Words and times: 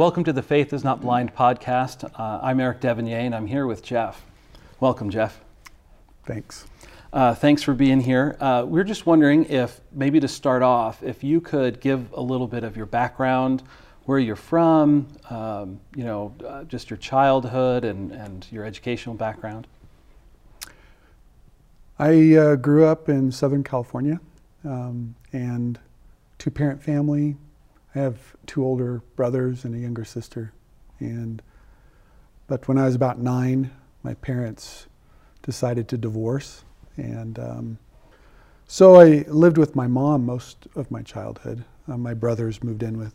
welcome 0.00 0.24
to 0.24 0.32
the 0.32 0.40
Faith 0.40 0.72
is 0.72 0.82
Not 0.82 1.02
Blind 1.02 1.34
podcast. 1.34 2.10
Uh, 2.18 2.40
I'm 2.42 2.58
Eric 2.58 2.80
Devonier, 2.80 3.18
and 3.18 3.34
I'm 3.34 3.46
here 3.46 3.66
with 3.66 3.82
Geoff. 3.82 4.24
Welcome, 4.80 5.10
Geoff. 5.10 5.42
Thanks. 6.24 6.64
Uh, 7.12 7.34
thanks 7.34 7.62
for 7.62 7.74
being 7.74 8.00
here. 8.00 8.34
Uh, 8.40 8.64
we're 8.66 8.82
just 8.82 9.04
wondering 9.04 9.44
if, 9.44 9.78
maybe 9.92 10.18
to 10.18 10.26
start 10.26 10.62
off, 10.62 11.02
if 11.02 11.22
you 11.22 11.38
could 11.42 11.82
give 11.82 12.10
a 12.14 12.22
little 12.22 12.46
bit 12.46 12.64
of 12.64 12.78
your 12.78 12.86
background, 12.86 13.62
where 14.06 14.18
you're 14.18 14.36
from, 14.36 15.06
um, 15.28 15.78
you 15.94 16.04
know, 16.04 16.34
uh, 16.48 16.64
just 16.64 16.88
your 16.88 16.96
childhood 16.96 17.84
and, 17.84 18.10
and 18.10 18.46
your 18.50 18.64
educational 18.64 19.14
background. 19.14 19.66
I 21.98 22.36
uh, 22.36 22.56
grew 22.56 22.86
up 22.86 23.10
in 23.10 23.30
Southern 23.30 23.62
California 23.62 24.18
um, 24.64 25.14
and 25.34 25.78
two 26.38 26.50
parent 26.50 26.82
family. 26.82 27.36
I 27.94 27.98
have 27.98 28.18
two 28.46 28.64
older 28.64 29.02
brothers 29.16 29.64
and 29.64 29.74
a 29.74 29.78
younger 29.78 30.04
sister. 30.04 30.52
And 31.00 31.42
but 32.46 32.66
when 32.68 32.78
I 32.78 32.84
was 32.84 32.94
about 32.94 33.18
nine, 33.18 33.70
my 34.02 34.14
parents 34.14 34.86
decided 35.42 35.88
to 35.88 35.96
divorce, 35.96 36.64
and 36.96 37.38
um, 37.38 37.78
so 38.66 39.00
I 39.00 39.24
lived 39.28 39.56
with 39.56 39.76
my 39.76 39.86
mom 39.86 40.26
most 40.26 40.66
of 40.74 40.90
my 40.90 41.02
childhood. 41.02 41.64
Uh, 41.88 41.96
my 41.96 42.12
brothers 42.14 42.62
moved 42.62 42.82
in 42.82 42.98
with 42.98 43.14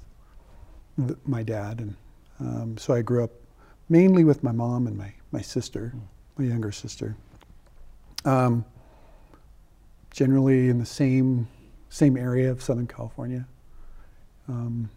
th- 0.97 1.19
my 1.25 1.43
dad, 1.43 1.79
and 1.79 1.95
um, 2.39 2.77
so 2.77 2.93
I 2.93 3.01
grew 3.01 3.23
up 3.23 3.31
mainly 3.89 4.23
with 4.23 4.43
my 4.43 4.51
mom 4.51 4.87
and 4.87 4.97
my 4.97 5.13
my 5.31 5.41
sister, 5.41 5.93
my 6.37 6.45
younger 6.45 6.71
sister. 6.71 7.15
Um, 8.23 8.65
generally 10.11 10.69
in 10.69 10.79
the 10.79 10.85
same 10.85 11.47
same 11.89 12.17
area 12.17 12.49
of 12.49 12.63
Southern 12.63 12.87
California. 12.87 13.45
Um, 14.47 14.89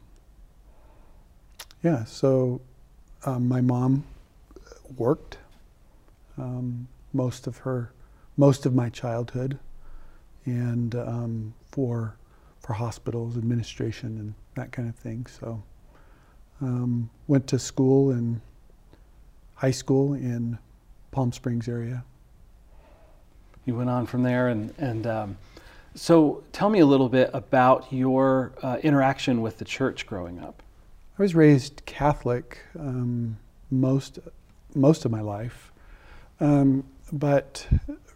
yeah, 1.83 2.05
so 2.05 2.61
um, 3.25 3.49
my 3.49 3.61
mom 3.61 4.05
worked 4.97 5.39
um, 6.37 6.89
most 7.13 7.47
of 7.47 7.59
her 7.59 7.93
most 8.37 8.67
of 8.67 8.75
my 8.75 8.89
childhood, 8.89 9.59
and 10.45 10.95
um, 10.95 11.55
for 11.71 12.17
for 12.61 12.73
hospitals 12.75 13.37
administration 13.37 14.19
and 14.19 14.35
that 14.55 14.73
kind 14.73 14.89
of 14.89 14.95
thing. 14.95 15.27
So 15.27 15.63
um, 16.61 17.11
went 17.27 17.47
to 17.49 17.59
school 17.59 18.11
in 18.11 18.41
high 19.55 19.73
school 19.73 20.15
in 20.15 20.59
Palm 21.11 21.33
Springs 21.33 21.69
area. 21.69 22.05
You 23.65 23.75
went 23.75 23.91
on 23.91 24.07
from 24.07 24.23
there, 24.23 24.49
and 24.49 24.73
and 24.79 25.07
um, 25.07 25.39
so 25.99 26.45
tell 26.53 26.71
me 26.71 26.79
a 26.79 26.87
little 26.87 27.09
bit 27.09 27.31
about 27.33 27.93
your 27.93 28.53
uh, 28.63 28.79
interaction 28.83 29.43
with 29.43 29.59
the 29.59 29.65
church 29.65 30.07
growing 30.07 30.39
up. 30.39 30.63
I 31.19 31.23
was 31.23 31.35
raised 31.35 31.83
Catholic 31.87 32.61
um, 32.79 33.39
most 33.71 34.21
most 34.75 35.05
of 35.05 35.11
my 35.11 35.21
life, 35.21 35.73
um, 36.39 36.85
but 37.13 37.67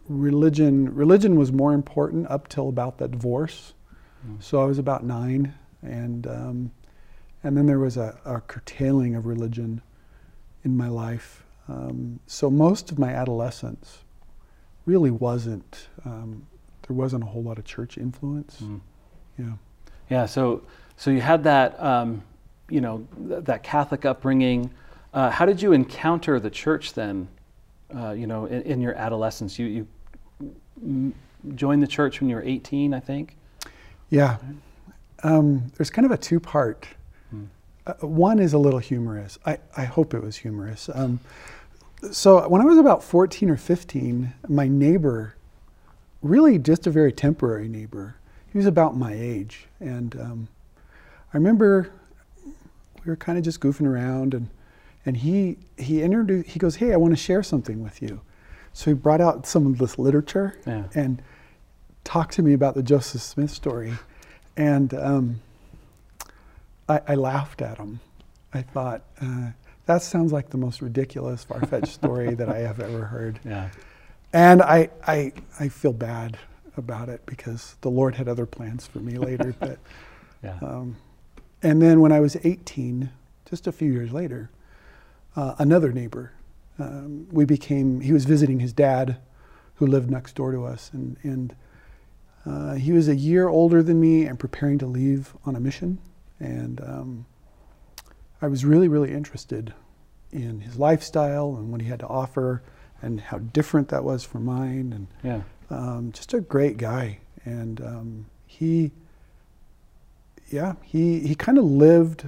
religion 0.09 0.95
religion 0.95 1.37
was 1.37 1.51
more 1.51 1.73
important 1.73 2.31
up 2.31 2.47
till 2.47 2.69
about 2.69 2.99
the 2.99 3.09
divorce. 3.09 3.75
Mm. 4.27 4.41
So 4.41 4.63
I 4.63 4.65
was 4.65 4.79
about 4.79 5.05
nine, 5.05 5.55
and 5.83 6.27
um, 6.29 6.71
and 7.43 7.57
then 7.57 7.67
there 7.67 7.81
was 7.81 7.97
a, 7.97 8.17
a, 8.25 8.41
curtailing 8.43 9.17
of 9.17 9.27
religion 9.27 9.83
in 10.63 10.77
my 10.77 10.89
life. 10.89 11.43
Um, 11.69 12.21
so 12.29 12.49
most 12.49 12.93
of 12.93 12.99
my 12.99 13.13
adolescence 13.13 14.05
really 14.87 15.11
wasn't 15.11 15.89
um, 16.05 16.47
there 16.87 16.97
wasn't 16.97 17.23
a 17.23 17.27
whole 17.27 17.43
lot 17.43 17.59
of 17.59 17.65
church 17.65 17.99
influence. 17.99 18.59
Mm. 18.63 18.81
Yeah. 19.39 19.53
Yeah. 20.11 20.27
So 20.27 20.63
so 20.97 21.11
you 21.11 21.21
had 21.21 21.45
that 21.45 21.81
um, 21.83 22.23
you 22.69 22.81
know 22.81 23.07
th- 23.29 23.45
that 23.45 23.63
Catholic 23.63 24.05
upbringing. 24.05 24.71
Uh, 25.15 25.31
how 25.31 25.45
did 25.45 25.61
you 25.61 25.73
encounter 25.73 26.41
the 26.41 26.51
church 26.51 26.95
then? 26.95 27.29
Uh, 27.95 28.13
you 28.13 28.27
know, 28.27 28.47
in, 28.47 28.63
in, 28.63 28.81
your 28.81 28.95
adolescence, 28.95 29.59
you 29.59 29.67
you 29.67 29.87
m- 30.83 31.15
joined 31.55 31.83
the 31.83 31.87
church 31.87 32.21
when 32.21 32.31
you 32.31 32.37
were 32.37 32.43
18, 32.43 32.95
I 32.95 33.01
think. 33.01 33.37
Yeah. 34.09 34.39
Um, 35.23 35.71
there's 35.77 35.91
kind 35.91 36.07
of 36.07 36.13
a 36.13 36.17
two 36.17 36.41
part. 36.41 36.87
Mm. 37.35 37.49
Uh, 37.87 38.07
one 38.07 38.39
is 38.39 38.55
a 38.55 38.59
little 38.59 38.79
humorous. 38.79 39.39
I, 39.45 39.59
I 39.77 39.85
hope 39.85 40.15
it 40.15 40.23
was 40.23 40.37
humorous. 40.37 40.89
Um, 40.95 41.21
so 42.11 42.49
when 42.49 42.61
I 42.61 42.65
was 42.65 42.79
about 42.79 43.05
14 43.05 43.51
or 43.51 43.57
15, 43.57 44.33
my 44.49 44.69
neighbor, 44.69 45.37
really 46.23 46.59
just 46.59 46.87
a 46.87 46.91
very 46.91 47.13
temporary 47.13 47.69
neighbor, 47.69 48.17
he 48.51 48.59
was 48.59 48.67
about 48.67 48.97
my 48.97 49.13
age. 49.13 49.67
And 49.81 50.15
um, 50.17 50.49
I 51.33 51.37
remember 51.37 51.91
we 52.45 53.11
were 53.11 53.17
kind 53.17 53.37
of 53.37 53.45
just 53.45 53.61
goofing 53.61 53.87
around 53.87 54.35
and, 54.35 54.49
and 55.05 55.17
he, 55.17 55.59
he 55.77 56.03
introduced, 56.03 56.51
he 56.51 56.59
goes, 56.59 56.77
hey, 56.77 56.93
I 56.93 56.97
want 56.97 57.13
to 57.13 57.17
share 57.17 57.43
something 57.43 57.83
with 57.83 58.01
you. 58.01 58.21
So 58.73 58.91
he 58.91 58.95
brought 58.95 59.21
out 59.21 59.47
some 59.47 59.67
of 59.67 59.79
this 59.79 59.99
literature 59.99 60.57
yeah. 60.67 60.85
and 60.95 61.21
talked 62.05 62.35
to 62.35 62.43
me 62.43 62.53
about 62.53 62.75
the 62.75 62.83
Joseph 62.83 63.21
Smith 63.21 63.51
story. 63.51 63.93
And 64.57 64.95
um, 64.95 65.41
I, 66.89 67.01
I, 67.09 67.15
laughed 67.15 67.63
at 67.63 67.79
him. 67.79 68.01
I 68.53 68.63
thought, 68.63 69.03
uh, 69.21 69.51
that 69.87 70.03
sounds 70.03 70.33
like 70.33 70.51
the 70.51 70.59
most 70.59 70.83
ridiculous, 70.83 71.45
far 71.45 71.61
fetched 71.67 71.93
story 71.93 72.35
that 72.35 72.49
I 72.49 72.59
have 72.59 72.81
ever 72.81 73.05
heard. 73.05 73.41
Yeah. 73.45 73.71
And 74.33 74.63
I, 74.63 74.91
I, 75.07 75.33
I 75.61 75.69
feel 75.69 75.93
bad 75.93 76.39
about 76.77 77.09
it 77.09 77.25
because 77.27 77.77
the 77.83 77.91
Lord 77.91 78.15
had 78.15 78.29
other 78.29 78.47
plans 78.47 78.87
for 78.87 78.99
me 78.99 79.19
later. 79.19 79.55
But, 79.61 79.79
yeah. 80.43 80.59
Um, 80.61 80.97
and 81.63 81.81
then 81.81 82.01
when 82.01 82.11
I 82.11 82.21
was 82.21 82.37
18, 82.43 83.11
just 83.49 83.67
a 83.67 83.73
few 83.73 83.93
years 83.93 84.13
later, 84.13 84.51
uh, 85.37 85.55
another 85.59 85.93
neighbor, 85.93 86.33
um, 86.79 87.29
we 87.31 87.45
became, 87.45 88.01
he 88.01 88.13
was 88.13 88.25
visiting 88.25 88.59
his 88.59 88.73
dad 88.73 89.19
who 89.77 89.87
lived 89.87 90.11
next 90.11 90.35
door 90.35 90.51
to 90.51 90.65
us. 90.65 90.91
And, 90.93 91.17
and 91.23 91.55
uh, 92.45 92.75
he 92.75 92.93
was 92.93 93.09
a 93.09 93.15
year 93.15 93.49
older 93.49 93.83
than 93.83 94.01
me 94.01 94.25
and 94.25 94.39
preparing 94.39 94.79
to 94.79 94.87
leave 94.87 95.35
on 95.45 95.55
a 95.55 95.61
mission. 95.61 95.99
And 96.41 96.81
um, 96.81 97.27
I 98.41 98.49
was 98.49 98.65
really, 98.65 98.89
really 98.89 99.13
interested 99.13 99.73
in 100.33 100.61
his 100.61 100.77
lifestyle 100.77 101.55
and 101.57 101.71
what 101.71 101.81
he 101.81 101.89
had 101.89 102.01
to 102.01 102.09
offer 102.09 102.63
and 103.03 103.21
how 103.21 103.39
different 103.39 103.89
that 103.89 104.05
was 104.05 104.25
from 104.25 104.45
mine. 104.45 104.93
And 104.95 105.07
yeah. 105.23 105.43
um, 105.77 106.13
just 106.13 106.33
a 106.33 106.41
great 106.41 106.77
guy. 106.79 107.19
And 107.45 107.81
um, 107.81 108.27
he, 108.47 108.93
yeah, 110.51 110.75
he, 110.83 111.21
he 111.21 111.35
kind 111.35 111.59
of 111.59 111.65
lived 111.65 112.25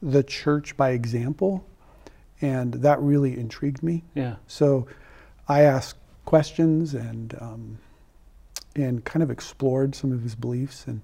the 0.00 0.22
church 0.22 0.76
by 0.76 0.90
example. 0.90 1.64
And 2.40 2.74
that 2.74 3.00
really 3.00 3.38
intrigued 3.38 3.82
me. 3.82 4.04
Yeah. 4.14 4.36
So 4.46 4.86
I 5.48 5.62
asked 5.62 5.96
questions 6.24 6.94
and, 6.94 7.36
um, 7.40 7.78
and 8.76 9.04
kind 9.04 9.22
of 9.22 9.30
explored 9.30 9.94
some 9.94 10.12
of 10.12 10.22
his 10.22 10.34
beliefs. 10.34 10.86
And 10.86 11.02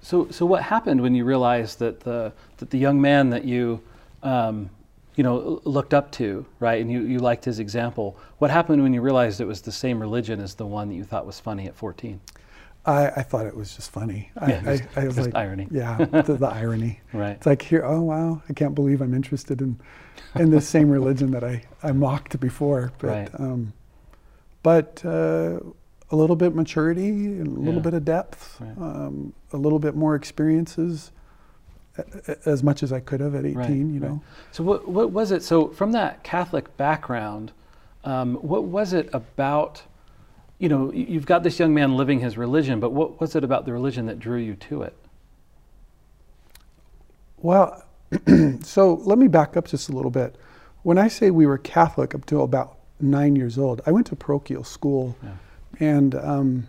so, 0.00 0.28
so 0.30 0.46
what 0.46 0.62
happened 0.62 1.00
when 1.00 1.14
you 1.14 1.24
realized 1.24 1.78
that 1.80 2.00
the 2.00 2.32
that 2.58 2.70
the 2.70 2.78
young 2.78 3.00
man 3.00 3.30
that 3.30 3.44
you, 3.44 3.82
um, 4.22 4.70
you 5.16 5.24
know, 5.24 5.60
looked 5.64 5.94
up 5.94 6.12
to, 6.12 6.46
right, 6.60 6.80
and 6.80 6.90
you, 6.90 7.00
you 7.02 7.18
liked 7.18 7.44
his 7.44 7.58
example? 7.58 8.18
What 8.38 8.50
happened 8.50 8.82
when 8.82 8.92
you 8.92 9.00
realized 9.00 9.40
it 9.40 9.46
was 9.46 9.62
the 9.62 9.72
same 9.72 9.98
religion 9.98 10.40
as 10.40 10.54
the 10.54 10.66
one 10.66 10.90
that 10.90 10.94
you 10.94 11.04
thought 11.04 11.26
was 11.26 11.40
funny 11.40 11.66
at 11.66 11.74
14? 11.74 12.20
I, 12.84 13.08
I 13.08 13.22
thought 13.22 13.46
it 13.46 13.56
was 13.56 13.74
just 13.74 13.90
funny. 13.90 14.30
Yeah, 14.46 14.62
I, 14.64 14.76
just, 14.76 14.88
I, 14.96 15.00
I 15.00 15.06
was 15.06 15.18
like, 15.18 15.34
irony. 15.34 15.66
Yeah, 15.70 15.96
the, 16.10 16.36
the 16.36 16.46
irony. 16.46 17.00
Right. 17.12 17.32
It's 17.32 17.46
like 17.46 17.62
here, 17.62 17.84
oh 17.84 18.02
wow, 18.02 18.42
I 18.48 18.52
can't 18.52 18.74
believe 18.74 19.00
I'm 19.00 19.14
interested 19.14 19.60
in 19.60 19.80
in 20.36 20.50
the 20.50 20.60
same 20.60 20.88
religion 20.88 21.30
that 21.32 21.42
I, 21.42 21.64
I 21.82 21.92
mocked 21.92 22.38
before. 22.38 22.92
But 22.98 23.08
right. 23.08 23.30
um, 23.40 23.72
but 24.62 25.04
uh, 25.04 25.60
a 26.10 26.16
little 26.16 26.36
bit 26.36 26.54
maturity 26.54 27.40
a 27.40 27.44
little 27.44 27.74
yeah. 27.74 27.80
bit 27.80 27.94
of 27.94 28.04
depth, 28.04 28.60
right. 28.60 28.78
um, 28.78 29.32
a 29.52 29.56
little 29.56 29.78
bit 29.78 29.96
more 29.96 30.14
experiences, 30.14 31.10
as 32.44 32.62
much 32.62 32.82
as 32.82 32.92
I 32.92 33.00
could 33.00 33.20
have 33.20 33.34
at 33.34 33.44
18, 33.44 33.56
right. 33.56 33.70
you 33.70 33.84
know. 33.84 34.08
Right. 34.08 34.20
So 34.52 34.64
what, 34.64 34.88
what 34.88 35.10
was 35.10 35.30
it, 35.30 35.42
so 35.42 35.68
from 35.68 35.92
that 35.92 36.22
Catholic 36.22 36.76
background, 36.76 37.52
um, 38.04 38.36
what 38.36 38.64
was 38.64 38.92
it 38.92 39.08
about, 39.12 39.82
you 40.58 40.68
know, 40.68 40.92
you've 40.92 41.26
got 41.26 41.42
this 41.42 41.58
young 41.58 41.74
man 41.74 41.96
living 41.96 42.20
his 42.20 42.36
religion, 42.36 42.80
but 42.80 42.92
what 42.92 43.20
was 43.20 43.34
it 43.34 43.44
about 43.44 43.64
the 43.64 43.72
religion 43.72 44.06
that 44.06 44.18
drew 44.18 44.38
you 44.38 44.54
to 44.54 44.82
it? 44.82 44.96
Well, 47.38 47.84
so 48.62 48.94
let 49.04 49.18
me 49.18 49.28
back 49.28 49.56
up 49.56 49.66
just 49.66 49.88
a 49.88 49.92
little 49.92 50.10
bit. 50.10 50.36
When 50.82 50.98
I 50.98 51.08
say 51.08 51.30
we 51.30 51.46
were 51.46 51.58
Catholic 51.58 52.14
up 52.14 52.26
to 52.26 52.42
about 52.42 52.78
nine 53.00 53.36
years 53.36 53.58
old, 53.58 53.80
I 53.86 53.90
went 53.90 54.06
to 54.08 54.16
parochial 54.16 54.64
school. 54.64 55.16
Yeah 55.22 55.30
and 55.80 56.14
um, 56.14 56.66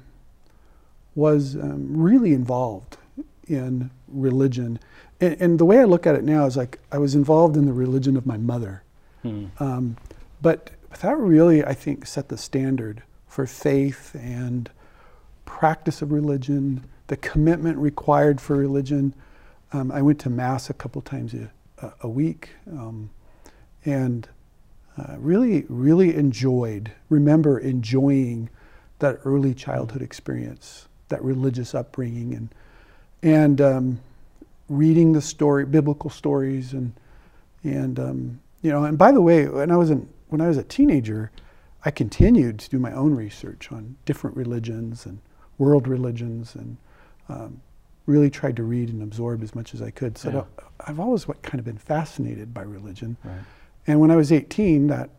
was 1.15 1.55
um, 1.55 1.87
really 1.97 2.33
involved 2.33 2.97
in 3.47 3.89
religion. 4.07 4.79
And, 5.19 5.41
and, 5.41 5.59
the 5.59 5.65
way 5.65 5.79
I 5.79 5.85
look 5.85 6.05
at 6.05 6.15
it 6.15 6.23
now 6.23 6.45
is 6.45 6.55
like 6.55 6.79
I 6.91 6.97
was 6.97 7.15
involved 7.15 7.57
in 7.57 7.65
the 7.65 7.73
religion 7.73 8.17
of 8.17 8.25
my 8.25 8.37
mother. 8.37 8.83
Hmm. 9.23 9.45
Um, 9.59 9.97
but 10.41 10.71
that 11.01 11.17
really, 11.17 11.63
I 11.63 11.73
think, 11.73 12.05
set 12.05 12.29
the 12.29 12.37
standard 12.37 13.03
for 13.27 13.47
faith 13.47 14.15
and 14.15 14.69
practice 15.45 16.01
of 16.01 16.11
religion, 16.11 16.85
the 17.07 17.17
commitment 17.17 17.77
required 17.77 18.39
for 18.39 18.55
religion. 18.55 19.13
Um, 19.73 19.91
I 19.91 20.01
went 20.01 20.19
to 20.21 20.29
Mass 20.29 20.69
a 20.69 20.73
couple 20.73 21.01
times 21.01 21.33
a, 21.33 21.49
a, 21.79 21.93
a 22.01 22.09
week, 22.09 22.49
um, 22.71 23.09
and 23.85 24.27
uh, 24.97 25.15
really, 25.17 25.65
really 25.69 26.15
enjoyed. 26.15 26.91
Remember 27.09 27.59
enjoying 27.59 28.49
that 28.99 29.19
early 29.25 29.53
childhood 29.53 30.01
experience, 30.01 30.87
that 31.09 31.23
religious 31.23 31.75
upbringing, 31.75 32.33
and 32.33 32.49
and 33.23 33.61
um, 33.61 33.99
reading 34.69 35.13
the 35.13 35.21
story, 35.21 35.65
biblical 35.65 36.09
stories, 36.09 36.73
and 36.73 36.93
and 37.63 37.99
um, 37.99 38.39
you 38.61 38.71
know. 38.71 38.83
And 38.83 38.97
by 38.97 39.11
the 39.11 39.21
way, 39.21 39.47
when 39.47 39.71
I 39.71 39.77
was 39.77 39.89
in 39.89 40.07
when 40.27 40.41
I 40.41 40.47
was 40.47 40.57
a 40.57 40.63
teenager, 40.63 41.31
I 41.85 41.91
continued 41.91 42.59
to 42.59 42.69
do 42.69 42.79
my 42.79 42.91
own 42.91 43.15
research 43.15 43.71
on 43.71 43.95
different 44.05 44.35
religions 44.35 45.05
and 45.05 45.19
world 45.57 45.87
religions, 45.87 46.55
and 46.55 46.77
um, 47.29 47.61
really 48.05 48.29
tried 48.29 48.55
to 48.55 48.63
read 48.63 48.89
and 48.89 49.01
absorb 49.03 49.43
as 49.43 49.53
much 49.53 49.73
as 49.73 49.81
I 49.81 49.91
could. 49.91 50.17
So 50.17 50.31
Yeah. 50.31 50.65
I've 50.85 50.99
always 50.99 51.25
kind 51.41 51.59
of 51.59 51.65
been 51.65 51.77
fascinated 51.77 52.53
by 52.53 52.61
religion. 52.61 53.17
Right. 53.23 53.39
And 53.85 53.99
when 53.99 54.11
I 54.11 54.15
was 54.15 54.31
18, 54.31 54.87
that 54.87 55.09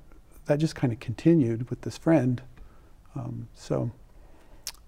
that 0.46 0.58
just 0.58 0.74
kind 0.74 0.92
of 0.92 0.98
continued 1.00 1.68
with 1.70 1.82
this 1.82 1.98
friend. 1.98 2.40
Um, 3.14 3.48
so 3.54 3.90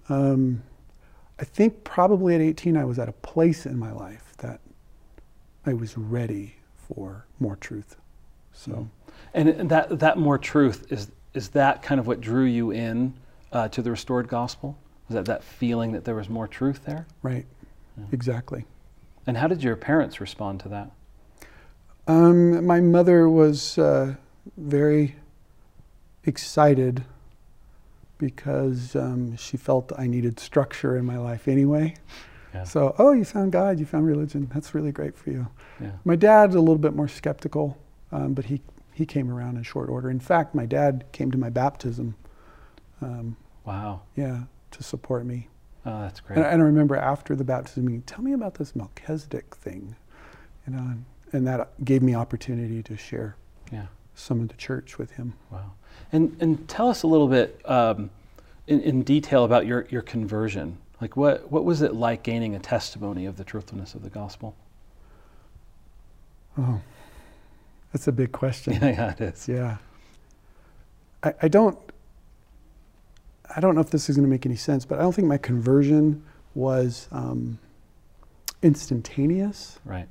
um, 0.09 0.62
I 1.40 1.44
think 1.44 1.84
probably 1.84 2.34
at 2.34 2.40
18, 2.42 2.76
I 2.76 2.84
was 2.84 2.98
at 2.98 3.08
a 3.08 3.12
place 3.12 3.64
in 3.64 3.78
my 3.78 3.90
life 3.92 4.34
that 4.38 4.60
I 5.64 5.72
was 5.72 5.96
ready 5.96 6.56
for 6.76 7.26
more 7.38 7.56
truth. 7.56 7.96
So 8.52 8.70
Mm. 8.72 8.88
And, 9.32 9.48
and 9.48 9.70
that 9.70 9.98
that 10.00 10.19
more 10.19 10.38
truth 10.38 10.90
is 10.90 11.10
is 11.34 11.50
that 11.50 11.82
kind 11.82 12.00
of 12.00 12.06
what 12.06 12.20
drew 12.20 12.44
you 12.44 12.70
in 12.72 13.14
uh, 13.52 13.69
to 13.69 13.81
the 13.82 13.90
restored 13.90 14.26
gospel? 14.28 14.76
Was 15.08 15.14
that 15.14 15.25
that 15.26 15.44
feeling 15.44 15.92
that 15.92 16.04
there 16.04 16.14
was 16.16 16.28
more 16.28 16.48
truth 16.48 16.84
there? 16.84 17.06
right, 17.22 17.46
Yeah. 17.96 18.04
exactly. 18.12 18.64
And 19.26 19.37
how 19.37 19.46
did 19.46 19.62
your 19.62 19.76
parents 19.76 20.20
respond 20.20 20.60
to 20.60 20.69
that? 20.70 20.90
Um, 22.08 22.66
my 22.66 22.81
mother 22.81 23.28
was 23.28 23.78
uh, 23.78 24.14
very 24.56 25.14
excited 26.25 27.04
because 28.20 28.94
um, 28.94 29.34
she 29.37 29.56
felt 29.56 29.93
I 29.99 30.06
needed 30.06 30.38
structure 30.38 30.96
in 30.96 31.05
my 31.06 31.19
life 31.19 31.49
anyway. 31.49 31.96
Yeah. 32.55 32.64
So, 32.64 32.94
oh, 32.99 33.12
you 33.12 33.25
found 33.25 33.52
God, 33.52 33.81
you 33.81 33.87
found 33.87 34.06
religion. 34.06 34.49
That's 34.52 34.75
really 34.75 34.93
great 34.93 35.17
for 35.17 35.31
you. 35.31 35.49
Yeah. 35.81 35.93
My 36.05 36.17
dad's 36.17 36.55
a 36.55 36.61
little 36.61 36.78
bit 36.78 36.94
more 36.94 37.08
skeptical, 37.08 37.78
um, 38.12 38.34
but 38.34 38.44
he, 38.44 38.61
he 38.93 39.06
came 39.06 39.31
around 39.31 39.56
in 39.56 39.62
short 39.62 39.88
order. 39.88 40.11
In 40.11 40.20
fact, 40.20 40.55
my 40.55 40.67
dad 40.67 41.05
came 41.12 41.31
to 41.31 41.38
my 41.38 41.49
baptism, 41.50 42.14
um, 43.00 43.37
Wow. 43.64 44.02
yeah, 44.17 44.43
to 44.73 44.82
support 44.82 45.25
me. 45.25 45.49
Oh, 45.87 46.02
that's 46.02 46.20
great. 46.20 46.37
And, 46.37 46.46
and 46.46 46.62
I 46.62 46.64
remember 46.66 46.96
after 46.96 47.34
the 47.34 47.44
baptism 47.44 47.87
meeting, 47.87 48.02
tell 48.02 48.23
me 48.23 48.32
about 48.32 48.55
this 48.55 48.76
Melchizedek 48.76 49.55
thing, 49.56 49.96
you 50.66 50.75
know, 50.75 50.81
and, 50.81 51.05
and 51.32 51.46
that 51.46 51.82
gave 51.84 52.02
me 52.02 52.14
opportunity 52.14 52.82
to 52.82 52.96
share 52.96 53.37
yeah. 53.73 53.87
Some 54.20 54.40
of 54.40 54.49
the 54.49 54.56
church 54.56 54.99
with 54.99 55.12
him. 55.12 55.34
Wow. 55.50 55.72
And 56.12 56.37
and 56.40 56.69
tell 56.69 56.88
us 56.88 57.02
a 57.02 57.06
little 57.06 57.28
bit 57.28 57.61
um, 57.69 58.11
in, 58.67 58.81
in 58.81 59.02
detail 59.02 59.44
about 59.44 59.67
your, 59.67 59.87
your 59.90 60.02
conversion. 60.02 60.78
Like 61.00 61.17
what 61.17 61.50
what 61.50 61.64
was 61.64 61.82
it 61.82 61.94
like 61.94 62.22
gaining 62.22 62.55
a 62.55 62.58
testimony 62.58 63.26
of 63.26 63.37
the 63.37 63.44
truthfulness 63.44 63.94
of 63.94 64.02
the 64.02 64.11
gospel? 64.11 64.55
Oh, 66.58 66.81
that's 67.93 68.06
a 68.08 68.12
big 68.12 68.32
question. 68.32 68.75
Yeah, 68.82 69.12
it 69.12 69.20
is. 69.20 69.49
Yeah. 69.49 69.78
I, 71.23 71.34
I 71.43 71.49
don't 71.49 71.78
I 73.55 73.61
don't 73.61 73.75
know 73.75 73.81
if 73.81 73.90
this 73.90 74.08
is 74.08 74.16
going 74.16 74.26
to 74.26 74.31
make 74.31 74.46
any 74.46 74.56
sense, 74.56 74.84
but 74.84 74.99
I 74.99 75.02
don't 75.02 75.14
think 75.14 75.26
my 75.26 75.38
conversion 75.38 76.23
was 76.55 77.08
um, 77.11 77.58
instantaneous. 78.62 79.78
Right. 79.84 80.08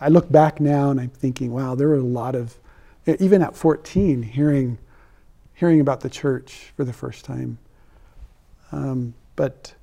I 0.00 0.08
look 0.08 0.32
back 0.32 0.60
now 0.60 0.90
and 0.90 1.00
I'm 1.00 1.10
thinking, 1.10 1.52
wow, 1.52 1.74
there 1.74 1.88
were 1.88 1.96
a 1.96 2.02
lot 2.02 2.34
of 2.34 2.56
even 3.18 3.42
at 3.42 3.56
14 3.56 4.22
hearing 4.22 4.78
hearing 5.54 5.80
about 5.80 6.00
the 6.00 6.08
church 6.08 6.72
for 6.76 6.84
the 6.84 6.92
first 6.92 7.24
time. 7.24 7.58
Um, 8.72 9.14
but 9.36 9.74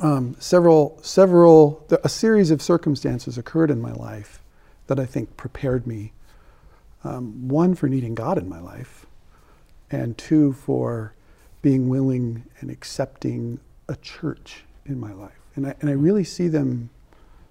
um, 0.00 0.36
several 0.38 0.98
several 1.02 1.86
a 2.02 2.08
series 2.08 2.50
of 2.50 2.60
circumstances 2.60 3.38
occurred 3.38 3.70
in 3.70 3.80
my 3.80 3.92
life 3.92 4.42
that 4.86 4.98
I 4.98 5.06
think 5.06 5.36
prepared 5.36 5.86
me. 5.86 6.12
Um, 7.02 7.48
one 7.48 7.74
for 7.74 7.88
needing 7.88 8.14
God 8.14 8.38
in 8.38 8.48
my 8.48 8.60
life, 8.60 9.06
and 9.90 10.16
two 10.16 10.52
for 10.52 11.14
being 11.62 11.88
willing 11.88 12.44
and 12.60 12.70
accepting 12.70 13.60
a 13.88 13.96
church 13.96 14.64
in 14.86 14.98
my 14.98 15.12
life. 15.12 15.38
And 15.54 15.66
I, 15.66 15.74
and 15.80 15.88
I 15.88 15.92
really 15.92 16.24
see 16.24 16.48
them 16.48 16.90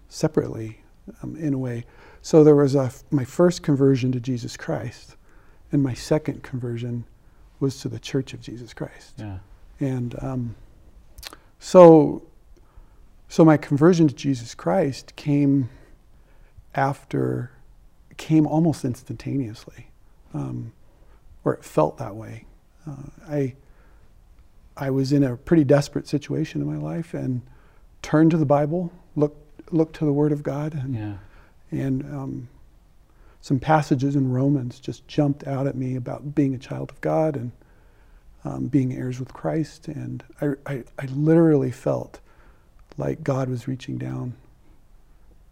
separately 0.10 0.82
um, 1.22 1.36
in 1.36 1.54
a 1.54 1.58
way. 1.58 1.86
So 2.24 2.42
there 2.42 2.56
was 2.56 2.74
a, 2.74 2.90
my 3.12 3.26
first 3.26 3.64
conversion 3.64 4.14
to 4.14 4.20
Jesus 4.20 4.56
Christ, 4.56 5.18
and 5.74 5.84
my 5.84 5.94
second 5.94 6.42
conversion 6.42 7.04
was 7.60 7.82
to 7.82 7.90
the 7.90 8.00
Church 8.00 8.34
of 8.34 8.40
Jesus 8.40 8.74
Christ. 8.74 9.16
Yeah. 9.18 9.40
And 9.82 10.16
um, 10.24 10.56
so, 11.60 12.24
so 13.28 13.44
my 13.44 13.58
conversion 13.58 14.08
to 14.08 14.16
Jesus 14.16 14.56
Christ 14.56 15.18
came 15.18 15.70
after, 16.74 17.52
came 18.16 18.48
almost 18.48 18.86
instantaneously, 18.86 19.88
um, 20.34 20.72
or 21.44 21.54
it 21.54 21.66
felt 21.66 21.98
that 21.98 22.16
way. 22.16 22.46
Uh, 22.90 23.10
I, 23.28 23.56
I 24.78 24.92
was 24.92 25.12
in 25.12 25.26
a 25.26 25.36
pretty 25.36 25.66
desperate 25.66 26.08
situation 26.08 26.62
in 26.62 26.68
my 26.68 26.78
life 26.78 27.14
and 27.14 27.42
turned 28.02 28.32
to 28.32 28.38
the 28.38 28.46
Bible, 28.46 28.94
looked, 29.18 29.74
looked 29.74 29.98
to 29.98 30.06
the 30.06 30.14
Word 30.14 30.32
of 30.32 30.42
God, 30.42 30.74
and, 30.74 30.96
Yeah. 30.96 31.14
And 31.74 32.04
um, 32.14 32.48
some 33.42 33.60
passages 33.60 34.16
in 34.16 34.32
Romans 34.32 34.80
just 34.80 35.08
jumped 35.08 35.46
out 35.48 35.68
at 35.68 35.76
me 35.76 35.96
about 35.96 36.34
being 36.36 36.54
a 36.54 36.58
child 36.58 36.90
of 36.92 37.02
God 37.02 37.36
and 37.36 37.52
um, 38.46 38.68
being 38.68 38.94
heirs 38.94 39.20
with 39.20 39.34
Christ. 39.34 39.88
And 39.88 40.24
I, 40.42 40.54
I, 40.66 40.84
I 41.00 41.06
literally 41.08 41.72
felt 41.72 42.20
like 42.98 43.24
God 43.24 43.50
was 43.50 43.68
reaching 43.68 43.98
down 43.98 44.34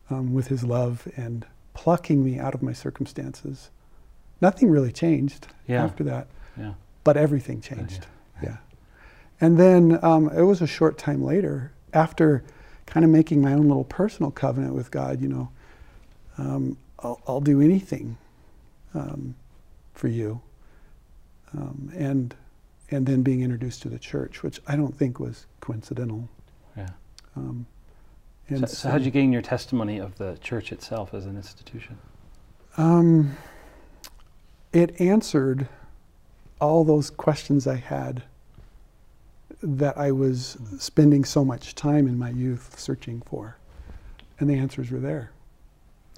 um, 0.09 0.33
with 0.33 0.47
His 0.47 0.63
love 0.63 1.07
and 1.15 1.45
plucking 1.73 2.23
me 2.23 2.37
out 2.39 2.53
of 2.53 2.61
my 2.61 2.73
circumstances. 2.73 3.69
Nothing 4.41 4.69
really 4.69 4.91
changed 4.91 5.47
Yeah. 5.67 5.83
after 5.83 6.03
that, 6.05 6.27
Yeah. 6.57 6.73
but 7.03 7.17
everything 7.17 7.61
changed. 7.61 8.05
Yeah. 8.41 8.57
And 9.43 9.57
then 9.57 9.97
um, 10.03 10.29
it 10.29 10.43
was 10.43 10.61
a 10.61 10.67
short 10.67 10.99
time 10.99 11.23
later, 11.23 11.71
after 11.93 12.43
kind 12.85 13.03
of 13.03 13.09
making 13.09 13.41
my 13.41 13.53
own 13.53 13.67
little 13.67 13.83
personal 13.85 14.29
covenant 14.29 14.75
with 14.75 14.91
God, 14.91 15.19
you 15.19 15.27
know, 15.27 15.49
um, 16.41 16.77
I'll, 16.99 17.21
I'll 17.27 17.41
do 17.41 17.61
anything 17.61 18.17
um, 18.93 19.35
for 19.93 20.07
you. 20.07 20.41
Um, 21.53 21.91
and, 21.95 22.33
and 22.89 23.05
then 23.05 23.21
being 23.21 23.41
introduced 23.41 23.81
to 23.83 23.89
the 23.89 23.99
church, 23.99 24.41
which 24.41 24.59
I 24.67 24.75
don't 24.75 24.97
think 24.97 25.19
was 25.19 25.45
coincidental. 25.59 26.27
Yeah. 26.75 26.89
Um, 27.35 27.65
So, 28.49 28.65
so 28.65 28.89
how 28.89 28.97
did 28.97 29.05
you 29.05 29.11
gain 29.11 29.31
your 29.31 29.41
testimony 29.41 29.99
of 29.99 30.17
the 30.17 30.37
church 30.41 30.71
itself 30.71 31.13
as 31.13 31.25
an 31.25 31.35
institution? 31.35 31.97
Um, 32.77 33.37
it 34.73 34.99
answered 34.99 35.67
all 36.59 36.83
those 36.83 37.09
questions 37.09 37.67
I 37.67 37.75
had 37.75 38.23
that 39.61 39.97
I 39.97 40.11
was 40.11 40.57
spending 40.79 41.23
so 41.23 41.45
much 41.45 41.75
time 41.75 42.07
in 42.07 42.17
my 42.17 42.29
youth 42.29 42.79
searching 42.79 43.21
for. 43.25 43.57
And 44.39 44.49
the 44.49 44.55
answers 44.55 44.89
were 44.89 44.99
there. 44.99 45.31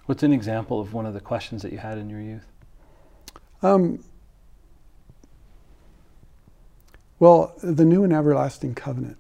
What's 0.05 0.24
an 0.24 0.33
example 0.33 0.79
of 0.81 0.93
one 0.93 1.05
of 1.05 1.13
the 1.13 1.22
questions 1.22 1.62
that 1.62 1.72
you 1.72 1.77
had 1.77 1.98
in 1.98 2.10
your 2.10 2.19
youth? 2.19 2.45
Um, 3.62 4.03
well, 7.19 7.53
the 7.63 7.86
new 7.86 8.03
and 8.03 8.12
everlasting 8.12 8.75
covenant. 8.75 9.17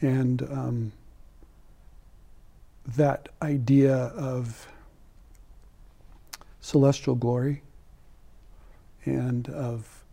And 0.00 0.42
um, 0.42 0.92
that 2.86 3.28
idea 3.40 3.94
of 3.94 4.66
celestial 6.60 7.14
glory 7.14 7.62
and 9.04 9.48
of, 9.50 10.04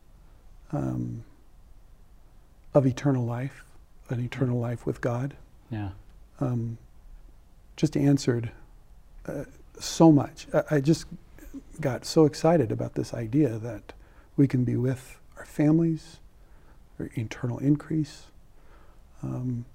um, 0.71 1.23
of 2.73 2.85
eternal 2.85 3.25
life, 3.25 3.63
an 4.09 4.19
eternal 4.19 4.59
life 4.59 4.85
with 4.85 5.01
God, 5.01 5.35
Yeah. 5.71 5.89
um, 6.39 6.77
just 7.75 7.97
answered 7.97 8.51
uh, 9.27 9.43
so 9.79 10.11
much. 10.11 10.47
I, 10.53 10.63
I 10.71 10.79
just 10.81 11.05
got 11.81 12.05
so 12.05 12.25
excited 12.25 12.71
about 12.71 12.95
this 12.95 13.13
idea 13.13 13.57
that 13.59 13.93
we 14.37 14.47
can 14.47 14.63
be 14.63 14.75
with 14.75 15.19
our 15.37 15.45
families, 15.45 16.17
our 16.99 17.09
eternal 17.15 17.57
increase, 17.59 18.23
um, 19.23 19.65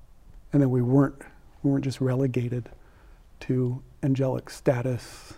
and 0.52 0.62
that 0.62 0.69
we 0.69 0.83
weren't 0.83 1.16
we 1.62 1.71
weren't 1.71 1.85
just 1.85 2.00
relegated 2.00 2.71
to 3.40 3.83
angelic 4.02 4.49
status. 4.50 5.35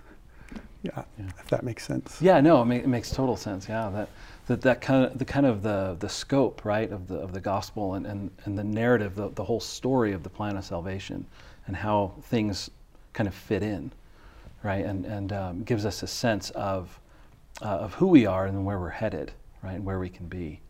Yeah, 0.83 1.05
Yeah. 1.19 1.27
if 1.39 1.47
that 1.49 1.63
makes 1.63 1.85
sense. 1.87 2.21
Yeah, 2.21 2.41
no, 2.41 2.63
it, 2.63 2.65
ma- 2.65 2.75
it 2.75 2.89
makes 2.89 3.11
total 3.11 3.37
sense. 3.37 3.69
Yeah, 3.69 3.89
that 3.91 4.09
that, 4.47 4.61
that 4.63 4.81
kind 4.81 5.05
of 5.05 5.19
the 5.19 5.25
kind 5.25 5.47
of 5.47 5.63
the, 5.63 5.97
the 6.01 6.09
scope, 6.09 6.65
right, 6.65 6.91
of 6.91 7.07
the 7.09 7.17
of 7.17 7.33
the 7.33 7.41
gospel 7.41 7.95
and, 7.95 8.05
and, 8.07 8.31
and 8.45 8.59
the 8.59 8.65
narrative, 8.65 9.15
the, 9.15 9.29
the 9.31 9.45
whole 9.45 9.61
story 9.61 10.13
of 10.13 10.23
the 10.25 10.29
plan 10.31 10.57
of 10.57 10.65
salvation, 10.65 11.25
and 11.67 11.77
how 11.77 12.13
things 12.25 12.69
kind 13.13 13.29
of 13.29 13.35
fit 13.35 13.63
in, 13.63 13.93
right? 14.63 14.85
And, 14.85 15.05
and 15.05 15.33
um, 15.33 15.63
gives 15.65 15.85
us 15.85 16.03
a 16.03 16.07
sense 16.07 16.51
of, 16.51 16.99
uh, 17.61 17.67
of 17.67 17.95
who 17.95 18.07
we 18.07 18.27
are 18.27 18.47
and 18.47 18.65
where 18.65 18.79
we're 18.79 18.91
headed, 18.91 19.33
right? 19.63 19.75
And 19.75 19.85
where 19.85 19.99
we 19.99 20.09
can 20.09 20.27
be. 20.27 20.61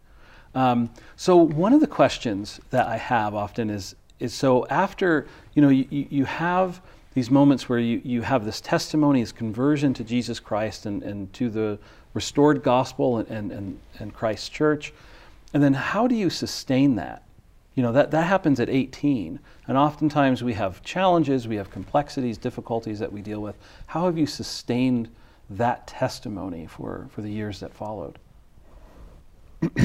Um, 0.54 0.90
so 1.16 1.36
one 1.36 1.72
of 1.72 1.80
the 1.80 1.86
questions 1.86 2.60
that 2.70 2.86
I 2.86 2.96
have 2.96 3.34
often 3.34 3.70
is, 3.70 3.96
is 4.20 4.34
so 4.34 4.66
after, 4.66 5.26
you 5.54 5.62
know, 5.62 5.68
you, 5.68 5.86
you 5.90 6.24
have 6.24 6.80
these 7.14 7.30
moments 7.30 7.68
where 7.68 7.78
you, 7.78 8.00
you 8.04 8.22
have 8.22 8.44
this 8.44 8.60
testimony, 8.60 9.20
this 9.20 9.32
conversion 9.32 9.92
to 9.94 10.04
Jesus 10.04 10.40
Christ 10.40 10.86
and, 10.86 11.02
and 11.02 11.32
to 11.34 11.50
the 11.50 11.78
restored 12.14 12.62
gospel 12.62 13.18
and, 13.18 13.28
and, 13.28 13.52
and, 13.52 13.78
and 13.98 14.14
Christ's 14.14 14.48
church. 14.48 14.92
And 15.54 15.62
then 15.62 15.74
how 15.74 16.06
do 16.06 16.14
you 16.14 16.30
sustain 16.30 16.96
that? 16.96 17.22
You 17.74 17.82
know, 17.82 17.92
that, 17.92 18.10
that 18.10 18.24
happens 18.24 18.60
at 18.60 18.68
18. 18.68 19.40
And 19.66 19.78
oftentimes 19.78 20.42
we 20.42 20.52
have 20.54 20.82
challenges, 20.82 21.48
we 21.48 21.56
have 21.56 21.70
complexities, 21.70 22.36
difficulties 22.36 22.98
that 22.98 23.12
we 23.12 23.22
deal 23.22 23.40
with. 23.40 23.56
How 23.86 24.04
have 24.04 24.18
you 24.18 24.26
sustained 24.26 25.08
that 25.48 25.86
testimony 25.86 26.66
for, 26.66 27.08
for 27.10 27.22
the 27.22 27.30
years 27.30 27.60
that 27.60 27.72
followed? 27.72 28.18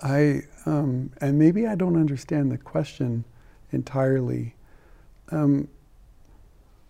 I, 0.00 0.42
um, 0.66 1.10
and 1.20 1.38
maybe 1.38 1.66
I 1.66 1.74
don't 1.74 1.96
understand 1.96 2.52
the 2.52 2.58
question 2.58 3.24
entirely. 3.72 4.54
Um, 5.30 5.68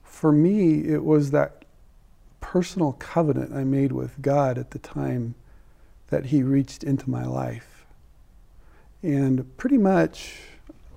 for 0.03 0.33
me, 0.33 0.85
it 0.85 1.05
was 1.05 1.31
that 1.31 1.65
personal 2.41 2.93
covenant 2.99 3.55
I 3.55 3.65
made 3.65 3.93
with 3.93 4.21
God 4.21 4.59
at 4.59 4.73
the 4.73 4.79
time 4.79 5.35
that 6.09 6.27
He 6.27 6.43
reached 6.43 6.83
into 6.83 7.09
my 7.09 7.25
life. 7.25 7.78
And 9.03 9.57
pretty 9.57 9.79
much, 9.79 10.35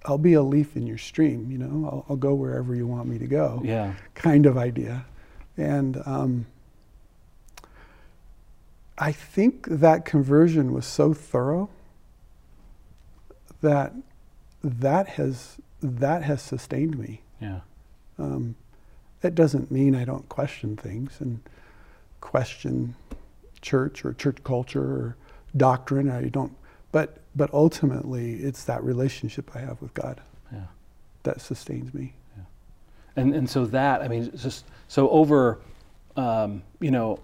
I'll 0.06 0.18
be 0.18 0.34
a 0.34 0.42
leaf 0.42 0.76
in 0.76 0.88
your 0.88 0.98
stream, 0.98 1.52
you 1.52 1.58
know, 1.58 1.88
I'll, 1.88 2.06
I'll 2.10 2.16
go 2.16 2.34
wherever 2.34 2.74
you 2.76 2.88
want 2.88 3.08
me 3.08 3.20
to 3.20 3.28
go. 3.28 3.62
Yeah. 3.64 3.94
Kind 4.16 4.46
of 4.46 4.58
idea. 4.58 5.06
And 5.58 6.02
um, 6.06 6.46
I 8.98 9.12
think 9.12 9.68
that 9.68 10.06
conversion 10.06 10.74
was 10.74 10.86
so 10.86 11.14
thorough 11.14 11.70
that 13.62 13.94
that 14.64 15.08
has 15.10 15.58
that 15.82 16.24
has 16.24 16.42
sustained 16.42 16.98
me. 16.98 17.22
Yeah. 17.40 17.62
Um, 18.18 18.56
that 19.22 19.36
doesn't 19.36 19.72
mean 19.72 19.96
I 19.96 20.06
don't 20.06 20.28
question 20.30 20.76
things 20.76 21.18
and 21.20 21.40
question 22.22 22.96
church 23.62 24.06
or 24.06 24.14
church 24.14 24.44
culture 24.44 24.84
or 24.84 25.16
doctrine. 25.56 26.10
I 26.10 26.30
don't, 26.30 26.54
but 26.92 27.18
but 27.36 27.54
ultimately, 27.54 28.36
it's 28.36 28.66
that 28.66 28.84
relationship 28.84 29.52
I 29.56 29.60
have 29.60 29.82
with 29.82 29.94
God 29.94 30.20
Yeah. 30.52 30.66
that 31.24 31.40
sustains 31.42 31.94
me. 31.94 32.14
And, 33.16 33.34
and 33.36 33.50
so 33.50 33.66
that, 33.66 34.02
I 34.02 34.08
mean, 34.08 34.32
just 34.38 34.66
so 34.88 35.10
over, 35.10 35.60
um, 36.16 36.64
you 36.80 36.92
know, 36.92 37.20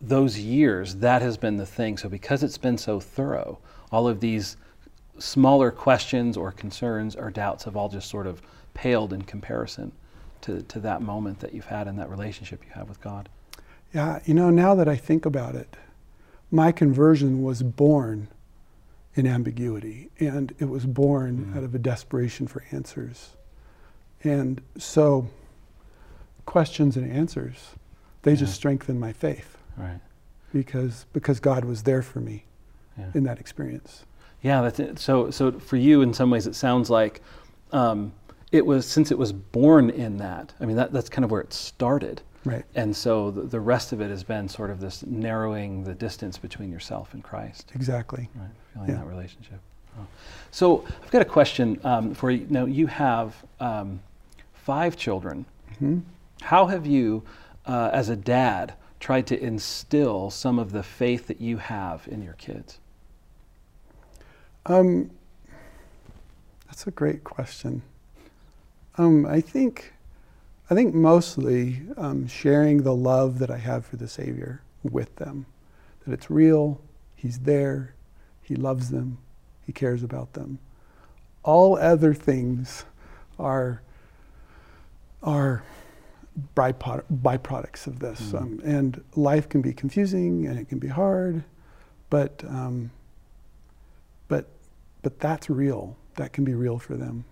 those 0.00 0.38
years, 0.38 0.96
that 0.96 1.22
has 1.22 1.36
been 1.36 1.56
the 1.56 1.66
thing. 1.66 1.96
So 1.98 2.08
because 2.08 2.44
it's 2.44 2.58
been 2.58 2.78
so 2.78 3.00
thorough, 3.00 3.58
all 3.90 4.06
of 4.06 4.20
these 4.20 4.56
smaller 5.18 5.70
questions 5.72 6.36
or 6.36 6.52
concerns 6.52 7.16
or 7.16 7.30
doubts 7.30 7.64
have 7.64 7.76
all 7.76 7.88
just 7.88 8.08
sort 8.08 8.28
of 8.28 8.42
paled 8.74 9.12
in 9.12 9.22
comparison 9.22 9.90
to, 10.42 10.62
to 10.62 10.78
that 10.80 11.02
moment 11.02 11.40
that 11.40 11.52
you've 11.52 11.66
had 11.66 11.88
and 11.88 11.98
that 11.98 12.10
relationship 12.10 12.62
you 12.64 12.70
have 12.72 12.88
with 12.88 13.00
God. 13.00 13.28
Yeah, 13.92 14.20
you 14.24 14.34
know, 14.34 14.50
now 14.50 14.74
that 14.76 14.88
I 14.88 14.96
think 14.96 15.26
about 15.26 15.56
it, 15.56 15.76
my 16.50 16.70
conversion 16.70 17.42
was 17.42 17.62
born 17.62 18.28
in 19.16 19.26
ambiguity, 19.26 20.10
and 20.18 20.52
it 20.58 20.64
was 20.68 20.86
born 20.86 21.46
Mhm. 21.52 21.56
out 21.56 21.64
of 21.64 21.74
a 21.74 21.78
desperation 21.78 22.46
for 22.46 22.64
answers. 22.72 23.36
And 24.24 24.60
so, 24.78 25.28
questions 26.46 26.96
and 26.96 27.10
answers, 27.10 27.74
they 28.22 28.32
just 28.36 28.52
Yeah. 28.52 28.56
strengthen 28.56 28.98
my 28.98 29.12
faith 29.12 29.58
Right. 29.76 30.00
because, 30.52 31.06
because 31.12 31.40
God 31.40 31.64
was 31.64 31.82
there 31.82 32.02
for 32.02 32.20
me 32.20 32.44
Yeah. 32.98 33.10
in 33.14 33.24
that 33.24 33.38
experience. 33.38 34.04
Yeah, 34.42 34.60
that's 34.62 34.78
it. 34.80 34.98
So, 34.98 35.30
so 35.30 35.52
for 35.52 35.76
you, 35.76 36.02
in 36.02 36.12
some 36.12 36.30
ways, 36.30 36.46
it 36.46 36.54
sounds 36.54 36.90
like 36.90 37.20
um, 37.72 38.12
it 38.52 38.64
was 38.66 38.86
since 38.86 39.10
it 39.10 39.18
was 39.18 39.32
born 39.32 39.90
in 39.90 40.18
that. 40.18 40.52
I 40.60 40.64
mean, 40.66 40.76
that, 40.76 40.92
that's 40.92 41.08
kind 41.08 41.24
of 41.24 41.30
where 41.32 41.40
it 41.40 41.52
started, 41.52 42.22
Right. 42.44 42.64
and 42.76 42.94
so 42.94 43.32
the, 43.32 43.42
the 43.42 43.58
rest 43.58 43.92
of 43.92 44.00
it 44.00 44.10
has 44.10 44.22
been 44.22 44.48
sort 44.48 44.70
of 44.70 44.78
this 44.78 45.04
narrowing 45.04 45.82
the 45.82 45.94
distance 45.94 46.38
between 46.38 46.70
yourself 46.70 47.14
and 47.14 47.24
Christ, 47.24 47.72
Exactly. 47.74 48.28
right? 48.36 48.50
Feeling 48.74 48.90
Yeah. 48.90 48.96
that 48.96 49.06
relationship. 49.06 49.60
Oh. 49.98 50.06
So, 50.50 50.84
I've 51.02 51.10
got 51.10 51.22
a 51.22 51.26
question 51.26 51.80
um, 51.84 52.14
for 52.14 52.30
you. 52.30 52.46
Now, 52.50 52.66
you 52.66 52.86
have 52.88 53.34
um, 53.60 54.00
five 54.52 54.96
children. 54.96 55.46
hmm 55.78 56.00
How 56.42 56.66
have 56.66 56.84
you, 56.86 57.22
uh, 57.66 57.90
as 57.92 58.08
a 58.08 58.16
dad, 58.16 58.74
tried 59.00 59.26
to 59.28 59.40
instill 59.40 60.30
some 60.30 60.58
of 60.58 60.72
the 60.72 60.82
faith 60.82 61.26
that 61.28 61.40
you 61.40 61.56
have 61.58 62.06
in 62.08 62.22
your 62.22 62.34
kids? 62.34 62.78
Um, 64.66 65.10
that's 66.66 66.86
a 66.86 66.90
great 66.90 67.22
question. 67.22 67.82
Um, 68.96 69.26
I 69.26 69.40
think, 69.40 69.92
I 70.70 70.74
think 70.74 70.94
mostly 70.94 71.82
um, 71.96 72.26
sharing 72.26 72.82
the 72.82 72.94
love 72.94 73.38
that 73.40 73.50
I 73.50 73.58
have 73.58 73.84
for 73.86 73.96
the 73.96 74.08
Savior 74.08 74.62
with 74.82 75.14
them, 75.16 75.46
that 76.06 76.12
it's 76.12 76.30
real, 76.30 76.80
He's 77.16 77.40
there, 77.40 77.93
He 78.44 78.54
loves 78.56 78.90
them, 78.90 79.18
He 79.66 79.72
cares 79.72 80.02
about 80.02 80.34
them. 80.34 80.58
All 81.42 81.76
other 81.78 82.14
things 82.14 82.84
are 83.38 83.80
are 85.22 85.62
byproducts 86.56 87.86
of 87.86 87.98
this, 88.00 88.32
Mhm. 88.32 88.40
um, 88.40 88.60
and 88.64 89.02
life 89.16 89.48
can 89.48 89.60
be 89.62 89.72
confusing 89.72 90.46
and 90.46 90.58
it 90.58 90.68
can 90.68 90.78
be 90.78 90.88
hard, 90.88 91.44
but 92.10 92.44
um, 92.48 92.90
but 94.28 94.48
but 95.02 95.18
that's 95.20 95.48
real. 95.48 95.96
That 96.16 96.32
can 96.32 96.44
be 96.44 96.54
real 96.54 96.78
for 96.78 96.96
them. 96.96 97.24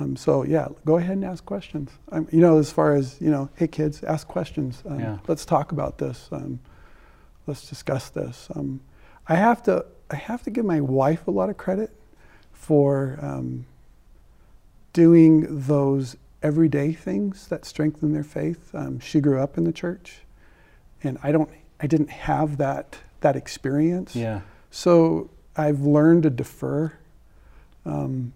Um, 0.00 0.16
so 0.16 0.44
yeah, 0.44 0.68
go 0.84 0.96
ahead 0.98 1.12
and 1.16 1.24
ask 1.24 1.44
questions. 1.44 1.90
Um, 2.12 2.28
you 2.30 2.40
know, 2.40 2.58
as 2.58 2.70
far 2.70 2.94
as 2.94 3.20
you 3.20 3.30
know, 3.30 3.48
hey 3.56 3.66
kids, 3.68 4.02
ask 4.04 4.26
questions. 4.28 4.82
Um, 4.86 5.00
Yeah. 5.00 5.18
Let's 5.26 5.44
talk 5.44 5.72
about 5.72 5.98
this. 5.98 6.28
Um, 6.30 6.60
let's 7.46 7.68
discuss 7.68 8.10
this. 8.10 8.48
Um, 8.54 8.80
I 9.28 9.34
have 9.36 9.62
to 9.64 9.84
I 10.10 10.16
have 10.16 10.42
to 10.44 10.50
give 10.50 10.64
my 10.64 10.80
wife 10.80 11.26
a 11.26 11.30
lot 11.30 11.50
of 11.50 11.56
credit 11.56 11.90
for 12.52 13.18
um, 13.20 13.66
doing 14.92 15.46
those 15.66 16.16
everyday 16.42 16.92
things 16.92 17.48
that 17.48 17.64
strengthen 17.64 18.12
their 18.12 18.22
faith. 18.24 18.74
Um, 18.74 19.00
she 19.00 19.20
grew 19.20 19.40
up 19.40 19.58
in 19.58 19.64
the 19.64 19.72
church, 19.72 20.20
and 21.02 21.18
I 21.22 21.32
don't 21.32 21.50
I 21.80 21.86
didn't 21.86 22.10
have 22.10 22.56
that 22.58 22.98
that 23.20 23.36
experience. 23.36 24.14
Yeah. 24.16 24.40
So 24.70 25.30
I've 25.56 25.80
learned 25.80 26.22
to 26.24 26.30
defer 26.30 26.92
um, 27.84 28.32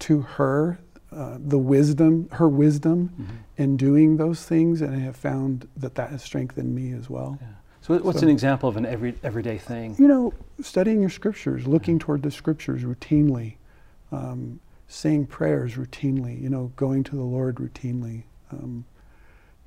to 0.00 0.20
her, 0.22 0.78
uh, 1.12 1.38
the 1.38 1.58
wisdom, 1.58 2.28
her 2.32 2.48
wisdom 2.48 3.10
Mhm. 3.18 3.26
in 3.56 3.76
doing 3.76 4.16
those 4.16 4.44
things, 4.44 4.80
and 4.82 4.94
I 4.94 4.98
have 5.00 5.16
found 5.16 5.68
that 5.76 5.94
that 5.96 6.10
has 6.10 6.22
strengthened 6.22 6.74
me 6.74 6.92
as 6.92 7.10
well. 7.10 7.38
Yeah. 7.40 7.48
So, 7.86 7.96
what's 8.00 8.18
So- 8.18 8.26
an 8.26 8.32
example 8.32 8.68
of 8.68 8.76
an 8.76 8.84
every 8.84 9.14
everyday 9.22 9.58
thing? 9.58 9.94
You 9.96 10.08
know, 10.08 10.34
studying 10.60 11.00
your 11.00 11.10
scriptures, 11.10 11.68
looking 11.68 12.00
toward 12.00 12.22
the 12.22 12.32
scriptures 12.32 12.82
routinely, 12.82 13.54
um, 14.10 14.58
saying 14.88 15.26
prayers 15.26 15.74
routinely, 15.74 16.40
you 16.40 16.48
know, 16.48 16.72
going 16.74 17.04
to 17.04 17.14
the 17.14 17.22
Lord 17.22 17.56
routinely. 17.56 18.24
Um, 18.50 18.86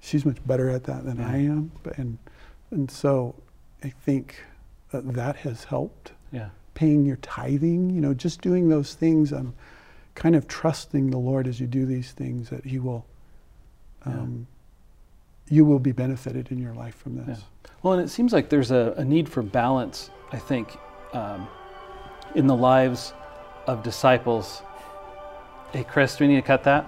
she's 0.01 0.25
much 0.25 0.45
better 0.45 0.69
at 0.69 0.83
that 0.83 1.05
than 1.05 1.17
Yeah. 1.19 1.29
I 1.29 1.35
am, 1.37 1.71
but, 1.81 1.97
and 1.97 2.17
and 2.71 2.91
so 2.91 3.35
I 3.85 3.89
think 3.89 4.43
that, 4.91 5.13
that 5.13 5.37
has 5.37 5.63
helped. 5.65 6.11
Yeah. 6.31 6.49
paying 6.75 7.05
your 7.05 7.17
tithing, 7.17 7.89
you 7.89 7.99
know, 7.99 8.13
just 8.13 8.39
doing 8.41 8.69
those 8.69 8.93
things, 8.93 9.33
um, 9.33 9.53
kind 10.15 10.33
of 10.35 10.47
trusting 10.47 11.09
the 11.09 11.17
Lord 11.17 11.45
as 11.47 11.59
you 11.59 11.67
do 11.67 11.85
these 11.85 12.11
things 12.13 12.49
that 12.49 12.63
He 12.65 12.79
will, 12.79 13.05
Yeah. 14.05 14.25
You 15.49 15.65
will 15.65 15.79
be 15.79 15.91
benefited 15.91 16.51
in 16.51 16.59
your 16.59 16.73
life 16.73 16.95
from 16.95 17.15
this. 17.15 17.41
Well, 17.81 17.93
and 17.93 18.01
it 18.03 18.09
seems 18.09 18.33
like 18.33 18.49
there's 18.49 18.71
a, 18.71 18.93
a 18.97 19.05
need 19.05 19.27
for 19.27 19.41
balance. 19.41 20.09
I 20.31 20.37
think 20.37 20.77
um, 21.13 21.47
in 22.35 22.45
the 22.47 22.55
lives 22.55 23.13
of 23.67 23.81
disciples. 23.83 24.61
Hey, 25.71 25.83
Chris, 25.83 26.15
do 26.15 26.23
we 26.25 26.27
need 26.33 26.41
to 26.41 26.47
cut 26.47 26.63
that? 26.63 26.87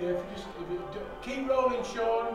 Yeah, 0.00 0.08
if 0.10 0.16
you 0.16 0.22
just 0.34 0.46
if 0.60 0.70
you 0.70 0.82
do, 0.92 1.00
keep 1.22 1.48
rolling, 1.48 1.82
Sean. 1.84 2.34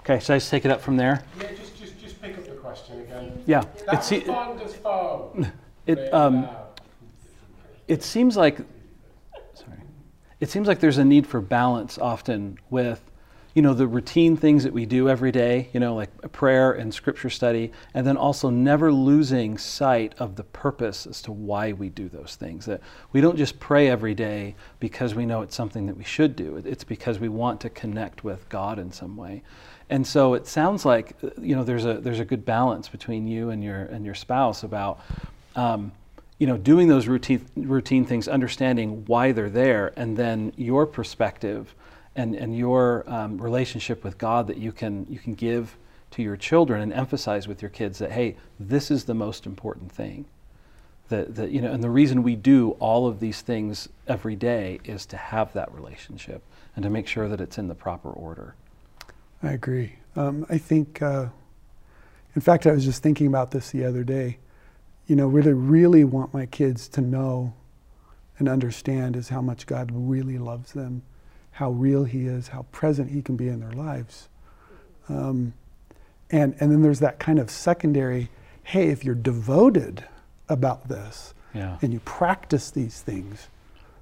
Okay, 0.00 0.18
should 0.20 0.32
I 0.34 0.36
just 0.38 0.50
take 0.50 0.64
it 0.64 0.70
up 0.70 0.80
from 0.80 0.96
there? 0.96 1.22
Yeah, 1.40 1.48
just 1.52 1.78
just 1.78 2.00
just 2.00 2.20
pick 2.22 2.36
up 2.38 2.44
the 2.44 2.52
question 2.52 3.00
again. 3.02 3.32
Yeah. 3.46 3.62
That 3.86 3.94
It, 4.00 4.04
se- 4.04 4.18
responder's 4.20 4.74
phone. 4.82 5.52
it, 5.86 6.12
um, 6.14 6.48
it 7.86 8.02
seems 8.02 8.36
like 8.36 8.56
sorry 8.56 8.66
it 10.40 10.50
seems 10.50 10.68
like 10.68 10.80
there's 10.80 10.98
a 10.98 11.04
need 11.04 11.26
for 11.26 11.40
balance 11.40 11.98
often 11.98 12.58
with 12.70 13.02
you 13.58 13.62
know, 13.62 13.74
the 13.74 13.88
routine 13.88 14.36
things 14.36 14.62
that 14.62 14.72
we 14.72 14.86
do 14.86 15.08
every 15.08 15.32
day, 15.32 15.68
you 15.72 15.80
know, 15.80 15.96
like 15.96 16.30
prayer 16.30 16.70
and 16.70 16.94
scripture 16.94 17.28
study, 17.28 17.72
and 17.92 18.06
then 18.06 18.16
also 18.16 18.50
never 18.50 18.92
losing 18.92 19.58
sight 19.58 20.14
of 20.18 20.36
the 20.36 20.44
purpose 20.44 21.08
as 21.08 21.20
to 21.22 21.32
why 21.32 21.72
we 21.72 21.88
do 21.88 22.08
those 22.08 22.36
things. 22.36 22.66
That 22.66 22.80
we 23.10 23.20
don't 23.20 23.36
just 23.36 23.58
pray 23.58 23.88
every 23.88 24.14
day 24.14 24.54
because 24.78 25.16
we 25.16 25.26
know 25.26 25.42
it's 25.42 25.56
something 25.56 25.86
that 25.86 25.96
we 25.96 26.04
should 26.04 26.36
do. 26.36 26.62
It's 26.64 26.84
because 26.84 27.18
we 27.18 27.28
want 27.28 27.60
to 27.62 27.70
connect 27.70 28.22
with 28.22 28.48
God 28.48 28.78
in 28.78 28.92
some 28.92 29.16
way. 29.16 29.42
And 29.90 30.06
so 30.06 30.34
it 30.34 30.46
sounds 30.46 30.84
like 30.84 31.16
you 31.40 31.56
know 31.56 31.64
there's 31.64 31.84
a 31.84 31.94
there's 31.94 32.20
a 32.20 32.24
good 32.24 32.44
balance 32.44 32.88
between 32.88 33.26
you 33.26 33.50
and 33.50 33.64
your 33.64 33.80
and 33.86 34.04
your 34.04 34.14
spouse 34.14 34.62
about 34.62 35.00
um, 35.56 35.90
you 36.38 36.46
know 36.46 36.56
doing 36.56 36.88
those 36.88 37.06
routine 37.06 37.44
routine 37.56 38.04
things, 38.04 38.28
understanding 38.28 39.04
why 39.06 39.32
they're 39.32 39.50
there, 39.50 39.92
and 39.96 40.16
then 40.16 40.52
your 40.56 40.86
perspective 40.86 41.74
and 42.16 42.34
and 42.34 42.56
your 42.56 43.04
um, 43.06 43.38
relationship 43.38 44.04
with 44.04 44.18
God 44.18 44.46
that 44.46 44.56
you 44.56 44.72
can 44.72 45.06
you 45.08 45.18
can 45.18 45.34
give 45.34 45.76
to 46.12 46.22
your 46.22 46.36
children 46.36 46.80
and 46.80 46.92
emphasize 46.92 47.46
with 47.46 47.60
your 47.60 47.70
kids 47.70 47.98
that 47.98 48.12
hey 48.12 48.36
this 48.58 48.90
is 48.90 49.04
the 49.04 49.14
most 49.14 49.44
important 49.44 49.92
thing 49.92 50.24
that, 51.10 51.34
that 51.34 51.50
you 51.50 51.60
know 51.60 51.70
and 51.70 51.84
the 51.84 51.90
reason 51.90 52.22
we 52.22 52.34
do 52.34 52.70
all 52.80 53.06
of 53.06 53.20
these 53.20 53.42
things 53.42 53.88
every 54.06 54.34
day 54.34 54.80
is 54.84 55.04
to 55.06 55.16
have 55.18 55.52
that 55.52 55.70
relationship 55.74 56.42
and 56.74 56.82
to 56.82 56.88
make 56.88 57.06
sure 57.06 57.28
that 57.28 57.40
it's 57.42 57.58
in 57.58 57.68
the 57.68 57.74
proper 57.74 58.10
order 58.10 58.54
I 59.42 59.52
agree. 59.52 59.94
Um, 60.16 60.46
I 60.48 60.58
think, 60.58 61.00
uh, 61.00 61.26
in 62.34 62.40
fact, 62.40 62.66
I 62.66 62.72
was 62.72 62.84
just 62.84 63.02
thinking 63.02 63.26
about 63.26 63.52
this 63.52 63.70
the 63.70 63.84
other 63.84 64.02
day. 64.02 64.38
You 65.08 65.16
know, 65.16 65.26
what 65.26 65.46
I 65.46 65.50
really 65.50 66.04
want 66.04 66.32
my 66.32 66.46
kids 66.46 66.86
to 66.90 67.00
know 67.00 67.54
and 68.38 68.48
understand 68.48 69.16
is 69.16 69.30
how 69.30 69.40
much 69.40 69.66
God 69.66 69.90
really 69.92 70.38
loves 70.38 70.72
them, 70.72 71.02
how 71.50 71.70
real 71.70 72.04
He 72.04 72.26
is, 72.26 72.48
how 72.48 72.66
present 72.70 73.10
He 73.10 73.20
can 73.20 73.36
be 73.36 73.48
in 73.48 73.58
their 73.58 73.72
lives. 73.72 74.28
Um, 75.08 75.54
and, 76.30 76.54
and 76.60 76.70
then 76.70 76.82
there's 76.82 77.00
that 77.00 77.18
kind 77.18 77.40
of 77.40 77.50
secondary 77.50 78.28
hey, 78.62 78.88
if 78.88 79.02
you're 79.02 79.14
devoted 79.14 80.04
about 80.46 80.88
this 80.88 81.32
yeah. 81.54 81.78
and 81.80 81.90
you 81.90 82.00
practice 82.00 82.70
these 82.70 83.00
things, 83.00 83.48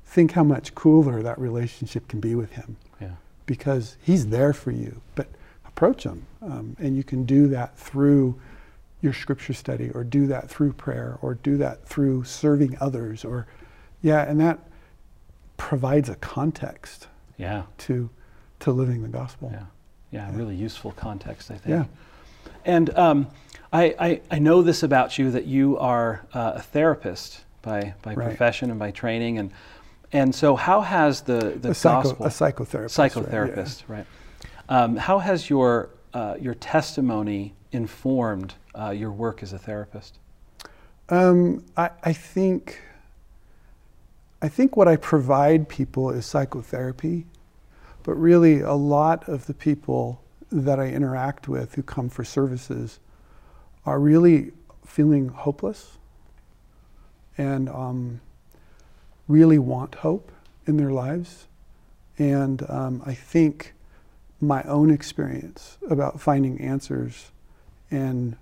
think 0.05 0.33
how 0.33 0.43
much 0.43 0.75
cooler 0.75 1.23
that 1.23 1.39
relationship 1.39 2.09
can 2.09 2.19
be 2.19 2.35
with 2.35 2.53
Him 2.53 2.77
yeah 3.01 3.13
because 3.47 3.97
He's 4.03 4.27
there 4.27 4.53
for 4.53 4.73
you. 4.73 5.01
But 5.15 5.29
approach 5.65 6.05
Him. 6.05 6.27
Um, 6.43 6.77
and 6.79 6.97
you 6.97 7.05
can 7.05 7.25
do 7.25 7.47
that 7.49 7.79
through 7.79 8.39
your 9.01 9.13
scripture 9.13 9.53
study 9.53 9.91
or 9.91 10.03
do 10.05 10.27
that 10.27 10.49
through 10.49 10.73
prayer 10.73 11.19
or 11.23 11.35
do 11.35 11.57
that 11.59 11.87
through 11.87 12.25
serving 12.25 12.77
others 12.81 13.25
or, 13.25 13.47
yeah, 14.03 14.23
and 14.23 14.41
that 14.41 14.59
provides 15.57 16.09
a 16.09 16.15
context 16.17 17.09
yeah 17.39 17.63
to, 17.79 18.09
to 18.61 18.71
living 18.73 19.03
the 19.03 19.09
gospel. 19.09 19.51
yeah 19.53 19.65
yeah, 20.11 20.31
Yeah. 20.31 20.37
really 20.37 20.55
useful 20.55 20.93
context 20.93 21.51
i 21.51 21.55
think 21.57 21.69
Yeah. 21.69 21.85
and 22.65 22.91
um, 22.97 23.27
I, 23.73 23.95
I, 23.99 24.21
I 24.31 24.39
know 24.39 24.63
this 24.63 24.83
about 24.83 25.19
you 25.19 25.31
that 25.33 25.45
you 25.47 25.79
are 25.79 26.25
uh, 26.33 26.53
a 26.57 26.63
therapist 26.63 27.45
by, 27.63 27.95
by 28.03 28.15
Right. 28.15 28.27
profession 28.29 28.71
and 28.71 28.79
by 28.79 28.91
training 28.91 29.39
and 29.39 29.51
and 30.13 30.35
so 30.35 30.55
how 30.57 30.83
has 30.83 31.23
the, 31.23 31.59
the 31.61 31.71
a, 31.71 31.75
psycho, 31.75 32.03
gospel 32.11 32.27
a 32.27 32.29
psychotherapist. 32.29 32.99
right, 32.99 33.13
yeah. 33.17 33.23
psychotherapist, 33.23 33.83
right? 33.89 34.07
Um, 34.69 34.97
how 34.97 35.19
has 35.19 35.51
your 35.51 35.91
uh, 36.15 36.37
your 36.41 36.55
testimony 36.55 37.55
informed 37.73 38.55
uh, 38.79 38.91
your 38.91 39.11
work 39.11 39.43
as 39.43 39.53
a 39.53 39.59
therapist? 39.59 40.19
Um, 41.09 41.65
I, 41.77 41.91
I 42.03 42.13
think 42.13 42.81
I 44.43 44.49
think 44.49 44.77
what 44.77 44.87
I 44.87 44.97
provide 44.97 45.69
people 45.69 46.11
is 46.11 46.27
psychotherapy, 46.27 47.27
but 48.03 48.15
really 48.15 48.61
a 48.61 48.75
lot 48.75 49.29
of 49.29 49.47
the 49.47 49.55
people 49.55 50.23
that 50.53 50.79
I 50.79 50.89
interact 50.89 51.49
with 51.49 51.75
who 51.75 51.83
come 51.83 52.09
for 52.11 52.23
services 52.23 53.01
are 53.87 53.99
really 53.99 54.53
feeling 54.85 55.29
hopeless 55.29 55.97
and 57.39 57.69
um, 57.69 58.21
really 59.27 59.59
want 59.59 59.97
hope 59.97 60.31
in 60.67 60.77
their 60.77 60.93
lives. 60.93 61.47
And 62.19 62.63
um, 62.69 63.03
I 63.07 63.15
think 63.15 63.75
my 64.41 64.63
own 64.65 64.91
experience 64.91 65.79
about 65.89 66.21
finding 66.21 66.61
answers 66.61 67.31
and 67.91 68.37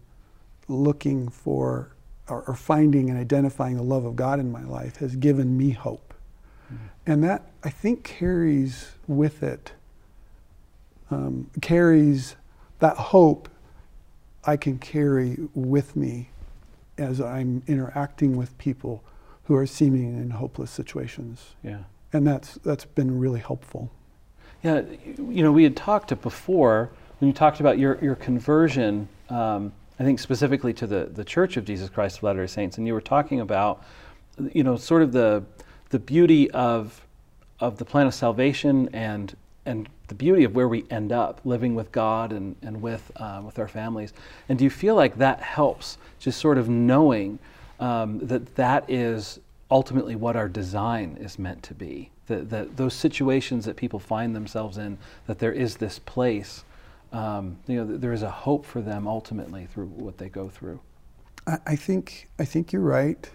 looking 0.68 1.28
for 1.28 1.94
or, 2.28 2.42
or 2.42 2.54
finding 2.54 3.10
and 3.10 3.18
identifying 3.18 3.76
the 3.76 3.82
love 3.82 4.04
of 4.04 4.16
God 4.16 4.40
in 4.40 4.50
my 4.50 4.64
life 4.64 4.96
has 4.96 5.16
given 5.16 5.56
me 5.56 5.70
hope. 5.70 6.14
And 7.06 7.22
that, 7.22 7.50
I 7.62 7.68
think, 7.68 8.02
carries 8.02 8.92
with 9.06 9.42
it, 9.42 9.72
um, 11.10 11.50
carries 11.60 12.34
that 12.78 12.96
hope 12.96 13.48
I 14.44 14.56
can 14.56 14.78
carry 14.78 15.36
with 15.54 15.96
me 15.96 16.30
as 16.96 17.20
I'm 17.20 17.62
interacting 17.66 18.36
with 18.36 18.56
people 18.56 19.04
who 19.44 19.54
are 19.54 19.66
seeming 19.66 20.16
in 20.16 20.30
hopeless 20.30 20.70
situations. 20.70 21.54
Yeah. 21.62 21.80
And 22.12 22.26
that's, 22.26 22.54
that's 22.64 22.86
been 22.86 23.18
really 23.18 23.40
helpful. 23.40 23.90
Yeah, 24.62 24.80
you 25.18 25.42
know, 25.42 25.52
we 25.52 25.64
had 25.64 25.76
talked 25.76 26.18
before 26.22 26.90
when 27.18 27.28
you 27.28 27.34
talked 27.34 27.60
about 27.60 27.78
your, 27.78 27.98
your 28.02 28.14
conversion, 28.14 29.08
um, 29.28 29.72
I 29.98 30.02
think 30.02 30.18
specifically 30.18 30.72
to 30.74 30.86
the, 30.86 31.04
the 31.12 31.24
Church 31.24 31.56
of 31.56 31.64
Jesus 31.64 31.88
Christ 31.88 32.18
of 32.18 32.24
Latter-day 32.24 32.48
Saints, 32.48 32.78
and 32.78 32.86
you 32.86 32.94
were 32.94 33.00
talking 33.00 33.40
about, 33.40 33.84
you 34.52 34.64
know, 34.64 34.76
sort 34.76 35.02
of 35.02 35.12
the, 35.12 35.44
the 35.90 35.98
beauty 35.98 36.50
of, 36.50 37.00
of 37.60 37.78
the 37.78 37.84
plan 37.84 38.06
of 38.06 38.14
salvation 38.14 38.88
and, 38.92 39.36
and 39.64 39.88
the 40.08 40.14
beauty 40.14 40.42
of 40.44 40.54
where 40.54 40.66
we 40.66 40.84
end 40.90 41.12
up 41.12 41.40
living 41.44 41.76
with 41.76 41.92
God 41.92 42.32
and, 42.32 42.56
and 42.62 42.82
with, 42.82 43.10
uh, 43.16 43.40
with 43.44 43.58
our 43.58 43.68
families. 43.68 44.12
And 44.48 44.58
do 44.58 44.64
you 44.64 44.70
feel 44.70 44.96
like 44.96 45.16
that 45.18 45.40
helps, 45.40 45.98
just 46.18 46.40
sort 46.40 46.58
of 46.58 46.68
knowing 46.68 47.38
um, 47.78 48.18
that 48.18 48.56
that 48.56 48.90
is 48.90 49.38
ultimately 49.70 50.16
what 50.16 50.34
our 50.34 50.48
design 50.48 51.16
is 51.20 51.38
meant 51.38 51.62
to 51.62 51.74
be? 51.74 52.10
That, 52.26 52.50
that 52.50 52.76
those 52.76 52.94
situations 52.94 53.64
that 53.66 53.76
people 53.76 54.00
find 54.00 54.34
themselves 54.34 54.76
in, 54.78 54.98
that 55.26 55.38
there 55.38 55.52
is 55.52 55.76
this 55.76 56.00
place, 56.00 56.64
um, 57.14 57.58
you 57.68 57.76
know, 57.76 57.86
that 57.86 58.00
there 58.00 58.12
is 58.12 58.22
a 58.22 58.30
hope 58.30 58.66
for 58.66 58.82
them 58.82 59.06
ultimately 59.06 59.66
through 59.66 59.86
what 59.86 60.18
they 60.18 60.28
go 60.28 60.48
through. 60.48 60.80
I, 61.46 61.58
I 61.64 61.76
think 61.76 62.28
I 62.38 62.44
think 62.44 62.72
you're 62.72 62.82
right. 62.82 63.30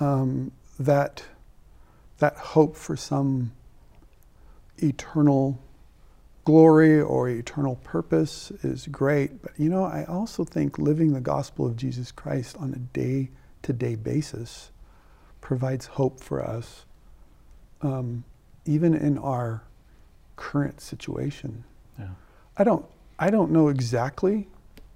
Um, 0.00 0.52
that 0.80 1.22
that 2.18 2.36
hope 2.36 2.76
for 2.76 2.96
some 2.96 3.52
eternal 4.78 5.60
glory 6.44 7.00
or 7.00 7.28
eternal 7.28 7.76
purpose 7.84 8.50
is 8.62 8.86
great. 8.86 9.42
But 9.42 9.52
you 9.58 9.68
know, 9.68 9.84
I 9.84 10.04
also 10.04 10.44
think 10.44 10.78
living 10.78 11.12
the 11.12 11.20
gospel 11.20 11.66
of 11.66 11.76
Jesus 11.76 12.10
Christ 12.10 12.56
on 12.58 12.72
a 12.72 12.78
day-to-day 12.78 13.96
basis 13.96 14.70
provides 15.42 15.86
hope 15.86 16.20
for 16.20 16.42
us, 16.42 16.86
um, 17.82 18.24
even 18.64 18.94
in 18.94 19.18
our 19.18 19.62
current 20.36 20.80
situation. 20.80 21.64
Yeah. 21.98 22.08
I 22.56 22.64
don't 22.64 22.86
I 23.18 23.30
don't 23.30 23.50
know 23.50 23.68
exactly 23.68 24.48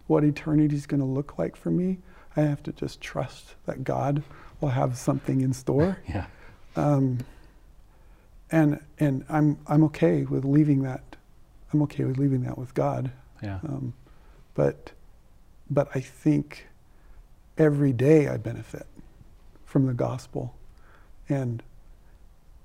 what 0.06 0.24
eternity 0.24 0.74
is 0.76 0.86
going 0.86 1.00
to 1.00 1.06
look 1.06 1.38
like 1.38 1.56
for 1.56 1.70
me. 1.70 1.98
I 2.36 2.42
have 2.42 2.62
to 2.64 2.72
just 2.72 3.00
trust 3.00 3.54
that 3.66 3.84
God 3.84 4.22
will 4.60 4.70
have 4.70 4.96
something 4.96 5.40
in 5.40 5.52
store. 5.52 5.98
Yeah. 6.08 6.26
Um, 6.76 7.18
and 8.50 8.80
and 8.98 9.24
I'm 9.28 9.58
I'm 9.66 9.82
okay 9.84 10.22
with 10.22 10.44
leaving 10.44 10.82
that. 10.82 11.16
I'm 11.72 11.82
okay 11.82 12.04
with 12.04 12.16
leaving 12.18 12.42
that 12.44 12.56
with 12.56 12.72
God. 12.74 13.10
Yeah. 13.42 13.58
Um, 13.62 13.92
but 14.54 14.92
but 15.68 15.88
I 15.94 16.00
think 16.00 16.66
every 17.58 17.92
day 17.92 18.28
I 18.28 18.36
benefit 18.38 18.86
from 19.66 19.86
the 19.86 19.92
gospel, 19.92 20.54
and 21.28 21.62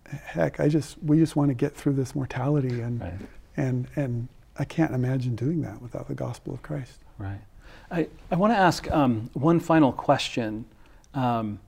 heck, 0.09 0.59
I 0.61 0.69
just 0.69 1.01
we 1.03 1.17
just 1.17 1.35
want 1.35 1.49
to 1.49 1.55
get 1.55 1.75
through 1.75 1.93
this 1.93 2.15
mortality, 2.15 2.79
and 2.79 3.01
Right. 3.01 3.13
and 3.57 3.87
and 3.97 4.27
I 4.57 4.65
can't 4.65 4.93
imagine 4.93 5.35
doing 5.35 5.61
that 5.61 5.81
without 5.81 6.07
the 6.07 6.15
gospel 6.15 6.53
of 6.53 6.61
Christ. 6.61 6.99
Right. 7.17 7.41
I, 7.89 8.07
I 8.31 8.35
want 8.35 8.53
to 8.53 8.57
ask 8.57 8.89
um, 8.91 9.29
one 9.33 9.59
final 9.59 9.91
question. 9.91 10.65
Um, 11.13 11.59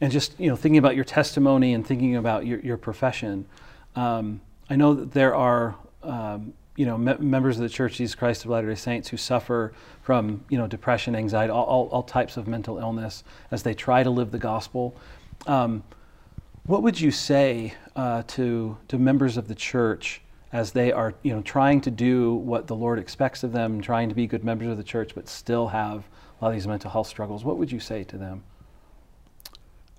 and 0.00 0.12
just 0.12 0.38
you 0.38 0.48
know, 0.48 0.56
thinking 0.56 0.78
about 0.78 0.94
your 0.94 1.04
testimony 1.04 1.72
and 1.72 1.86
thinking 1.86 2.16
about 2.16 2.46
your, 2.46 2.60
your 2.60 2.76
profession, 2.76 3.46
um, 3.94 4.40
I 4.68 4.76
know 4.76 4.94
that 4.94 5.12
there 5.12 5.34
are 5.34 5.76
um, 6.02 6.52
you 6.76 6.84
know 6.84 6.98
me- 6.98 7.16
members 7.18 7.56
of 7.56 7.62
the 7.62 7.68
Church 7.68 7.96
Jesus 7.96 8.14
Christ 8.14 8.44
of 8.44 8.50
Latter-day 8.50 8.74
Saints 8.74 9.08
who 9.08 9.16
suffer 9.16 9.72
from 10.02 10.44
you 10.50 10.58
know 10.58 10.66
depression, 10.66 11.16
anxiety, 11.16 11.50
all, 11.50 11.64
all, 11.64 11.88
all 11.88 12.02
types 12.02 12.36
of 12.36 12.46
mental 12.46 12.78
illness 12.78 13.24
as 13.50 13.62
they 13.62 13.74
try 13.74 14.02
to 14.02 14.10
live 14.10 14.30
the 14.30 14.38
gospel. 14.38 14.94
Um, 15.46 15.82
what 16.64 16.82
would 16.82 17.00
you 17.00 17.10
say 17.10 17.74
uh, 17.94 18.22
to 18.28 18.76
to 18.88 18.98
members 18.98 19.36
of 19.36 19.48
the 19.48 19.54
church 19.54 20.20
as 20.56 20.72
they 20.72 20.90
are 20.90 21.12
you 21.22 21.34
know 21.34 21.42
trying 21.42 21.82
to 21.82 21.90
do 21.90 22.34
what 22.34 22.66
the 22.66 22.74
Lord 22.74 22.98
expects 22.98 23.44
of 23.44 23.52
them, 23.52 23.82
trying 23.82 24.08
to 24.08 24.14
be 24.14 24.26
good 24.26 24.42
members 24.42 24.68
of 24.68 24.78
the 24.78 24.82
church, 24.82 25.14
but 25.14 25.28
still 25.28 25.68
have 25.68 26.08
a 26.40 26.44
lot 26.44 26.48
of 26.48 26.54
these 26.54 26.66
mental 26.66 26.90
health 26.90 27.08
struggles? 27.08 27.44
What 27.44 27.58
would 27.58 27.70
you 27.70 27.78
say 27.78 28.04
to 28.04 28.16
them? 28.16 28.42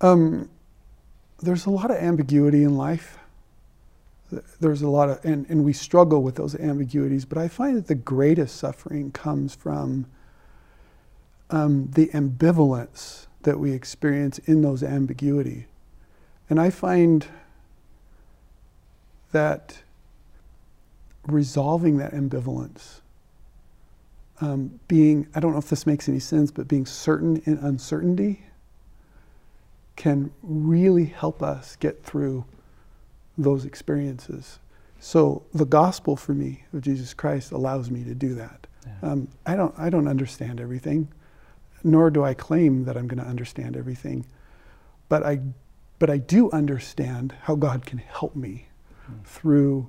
Um, 0.00 0.50
there's 1.40 1.66
a 1.66 1.70
lot 1.70 1.92
of 1.92 1.96
ambiguity 1.98 2.64
in 2.64 2.76
life. 2.76 3.18
there's 4.60 4.82
a 4.82 4.88
lot 4.88 5.08
of, 5.08 5.24
and, 5.24 5.48
and 5.48 5.64
we 5.64 5.72
struggle 5.72 6.22
with 6.22 6.34
those 6.34 6.56
ambiguities, 6.56 7.24
but 7.24 7.38
I 7.38 7.46
find 7.46 7.76
that 7.76 7.86
the 7.86 7.94
greatest 7.94 8.56
suffering 8.56 9.12
comes 9.12 9.54
from 9.54 10.06
um, 11.50 11.88
the 11.92 12.08
ambivalence 12.08 13.26
that 13.42 13.58
we 13.60 13.72
experience 13.72 14.38
in 14.40 14.62
those 14.62 14.82
ambiguity. 14.82 15.66
And 16.50 16.60
I 16.60 16.70
find 16.70 17.26
that 19.30 19.78
resolving 21.32 21.98
that 21.98 22.12
ambivalence, 22.12 23.00
um, 24.40 24.78
being, 24.88 25.26
I 25.34 25.40
don't 25.40 25.52
know 25.52 25.58
if 25.58 25.68
this 25.68 25.86
makes 25.86 26.08
any 26.08 26.20
sense, 26.20 26.50
but 26.50 26.68
being 26.68 26.86
certain 26.86 27.42
in 27.44 27.58
uncertainty 27.58 28.44
can 29.96 30.30
really 30.42 31.06
help 31.06 31.42
us 31.42 31.76
get 31.76 32.04
through 32.04 32.44
those 33.36 33.64
experiences. 33.64 34.58
So 35.00 35.42
the 35.52 35.64
gospel 35.64 36.16
for 36.16 36.34
me 36.34 36.64
of 36.72 36.82
Jesus 36.82 37.14
Christ 37.14 37.52
allows 37.52 37.90
me 37.90 38.04
to 38.04 38.14
do 38.14 38.34
that. 38.34 38.66
Yeah. 38.86 39.10
Um, 39.10 39.28
I 39.46 39.54
don't 39.56 39.74
I 39.78 39.90
don't 39.90 40.08
understand 40.08 40.60
everything, 40.60 41.08
nor 41.84 42.10
do 42.10 42.24
I 42.24 42.34
claim 42.34 42.84
that 42.84 42.96
I'm 42.96 43.06
going 43.06 43.22
to 43.22 43.28
understand 43.28 43.76
everything, 43.76 44.24
but 45.08 45.22
I 45.24 45.40
but 45.98 46.10
I 46.10 46.18
do 46.18 46.50
understand 46.52 47.34
how 47.42 47.54
God 47.56 47.84
can 47.86 47.98
help 47.98 48.34
me 48.36 48.66
Mm. 49.10 49.24
through 49.24 49.88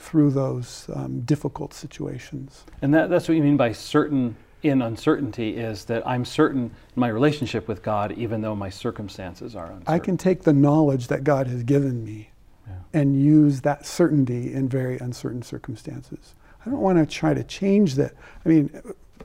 through 0.00 0.30
those 0.30 0.88
um, 0.94 1.20
difficult 1.20 1.74
situations. 1.74 2.64
And 2.80 2.92
that, 2.94 3.10
that's 3.10 3.28
what 3.28 3.36
you 3.36 3.42
mean 3.42 3.58
by 3.58 3.72
certain 3.72 4.34
in 4.62 4.82
uncertainty 4.82 5.56
is 5.56 5.84
that 5.86 6.06
I'm 6.06 6.24
certain 6.24 6.64
in 6.64 6.70
my 7.00 7.08
relationship 7.08 7.68
with 7.68 7.82
God, 7.82 8.12
even 8.12 8.40
though 8.40 8.56
my 8.56 8.70
circumstances 8.70 9.54
are 9.54 9.66
uncertain. 9.66 9.94
I 9.94 9.98
can 9.98 10.16
take 10.16 10.42
the 10.42 10.52
knowledge 10.52 11.08
that 11.08 11.22
God 11.22 11.46
has 11.46 11.62
given 11.62 12.02
me 12.04 12.30
Yeah. 12.66 12.74
and 12.94 13.22
use 13.22 13.60
that 13.60 13.86
certainty 13.86 14.52
in 14.52 14.68
very 14.68 14.98
uncertain 14.98 15.42
circumstances. 15.42 16.34
I 16.64 16.70
don't 16.70 16.80
want 16.80 16.98
to 16.98 17.06
try 17.06 17.32
to 17.34 17.44
change 17.44 17.94
that. 17.94 18.12
I 18.44 18.48
mean, 18.48 18.70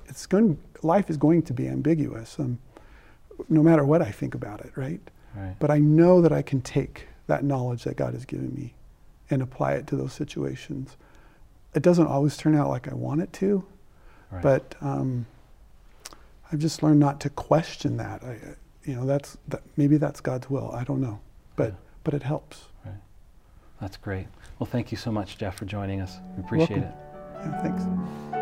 it's 0.08 0.26
going. 0.26 0.58
Life 0.84 1.10
is 1.10 1.18
going 1.18 1.42
to 1.44 1.54
be 1.54 1.68
ambiguous, 1.68 2.38
um, 2.40 2.60
no 3.50 3.64
matter 3.64 3.84
what 3.84 4.02
I 4.02 4.12
think 4.12 4.36
about 4.36 4.62
it, 4.62 4.72
right? 4.76 5.02
Right. 5.36 5.56
But 5.60 5.72
I 5.72 5.80
know 5.80 6.22
that 6.22 6.32
I 6.32 6.42
can 6.42 6.62
take 6.62 7.08
that 7.28 7.44
knowledge 7.44 7.84
that 7.86 7.98
God 7.98 8.14
has 8.14 8.24
given 8.24 8.54
me 8.54 8.75
and 9.30 9.42
apply 9.42 9.74
it 9.74 9.88
to 9.88 9.96
those 9.96 10.14
situations. 10.14 10.98
It 11.74 11.82
doesn't 11.84 12.08
always 12.08 12.38
turn 12.38 12.56
out 12.56 12.70
like 12.70 12.88
I 12.88 12.94
want 12.94 13.22
it 13.22 13.34
to, 13.34 13.66
Right. 14.32 14.42
but 14.42 14.76
um, 14.82 15.26
I've 16.52 16.60
just 16.60 16.82
learned 16.84 17.00
not 17.00 17.20
to 17.22 17.30
question 17.30 17.98
that. 17.98 18.24
I, 18.24 18.38
you 18.84 18.96
know, 18.96 19.06
that's 19.06 19.38
that, 19.48 19.62
maybe 19.78 19.98
that's 19.98 20.22
God's 20.22 20.50
will. 20.50 20.72
I 20.72 20.84
don't 20.84 21.02
know, 21.02 21.20
but 21.56 21.70
Yeah. 21.70 21.76
but 22.04 22.14
it 22.14 22.24
helps. 22.24 22.66
That's 23.82 23.98
great. 23.98 24.28
Well, 24.58 24.68
thank 24.68 24.90
you 24.92 24.98
so 24.98 25.12
much, 25.12 25.38
Geoff, 25.38 25.58
for 25.58 25.66
joining 25.66 26.00
us. 26.00 26.18
We 26.38 26.44
appreciate 26.44 26.78
it. 26.78 26.94
Yeah, 27.42 27.62
thanks. 27.62 28.35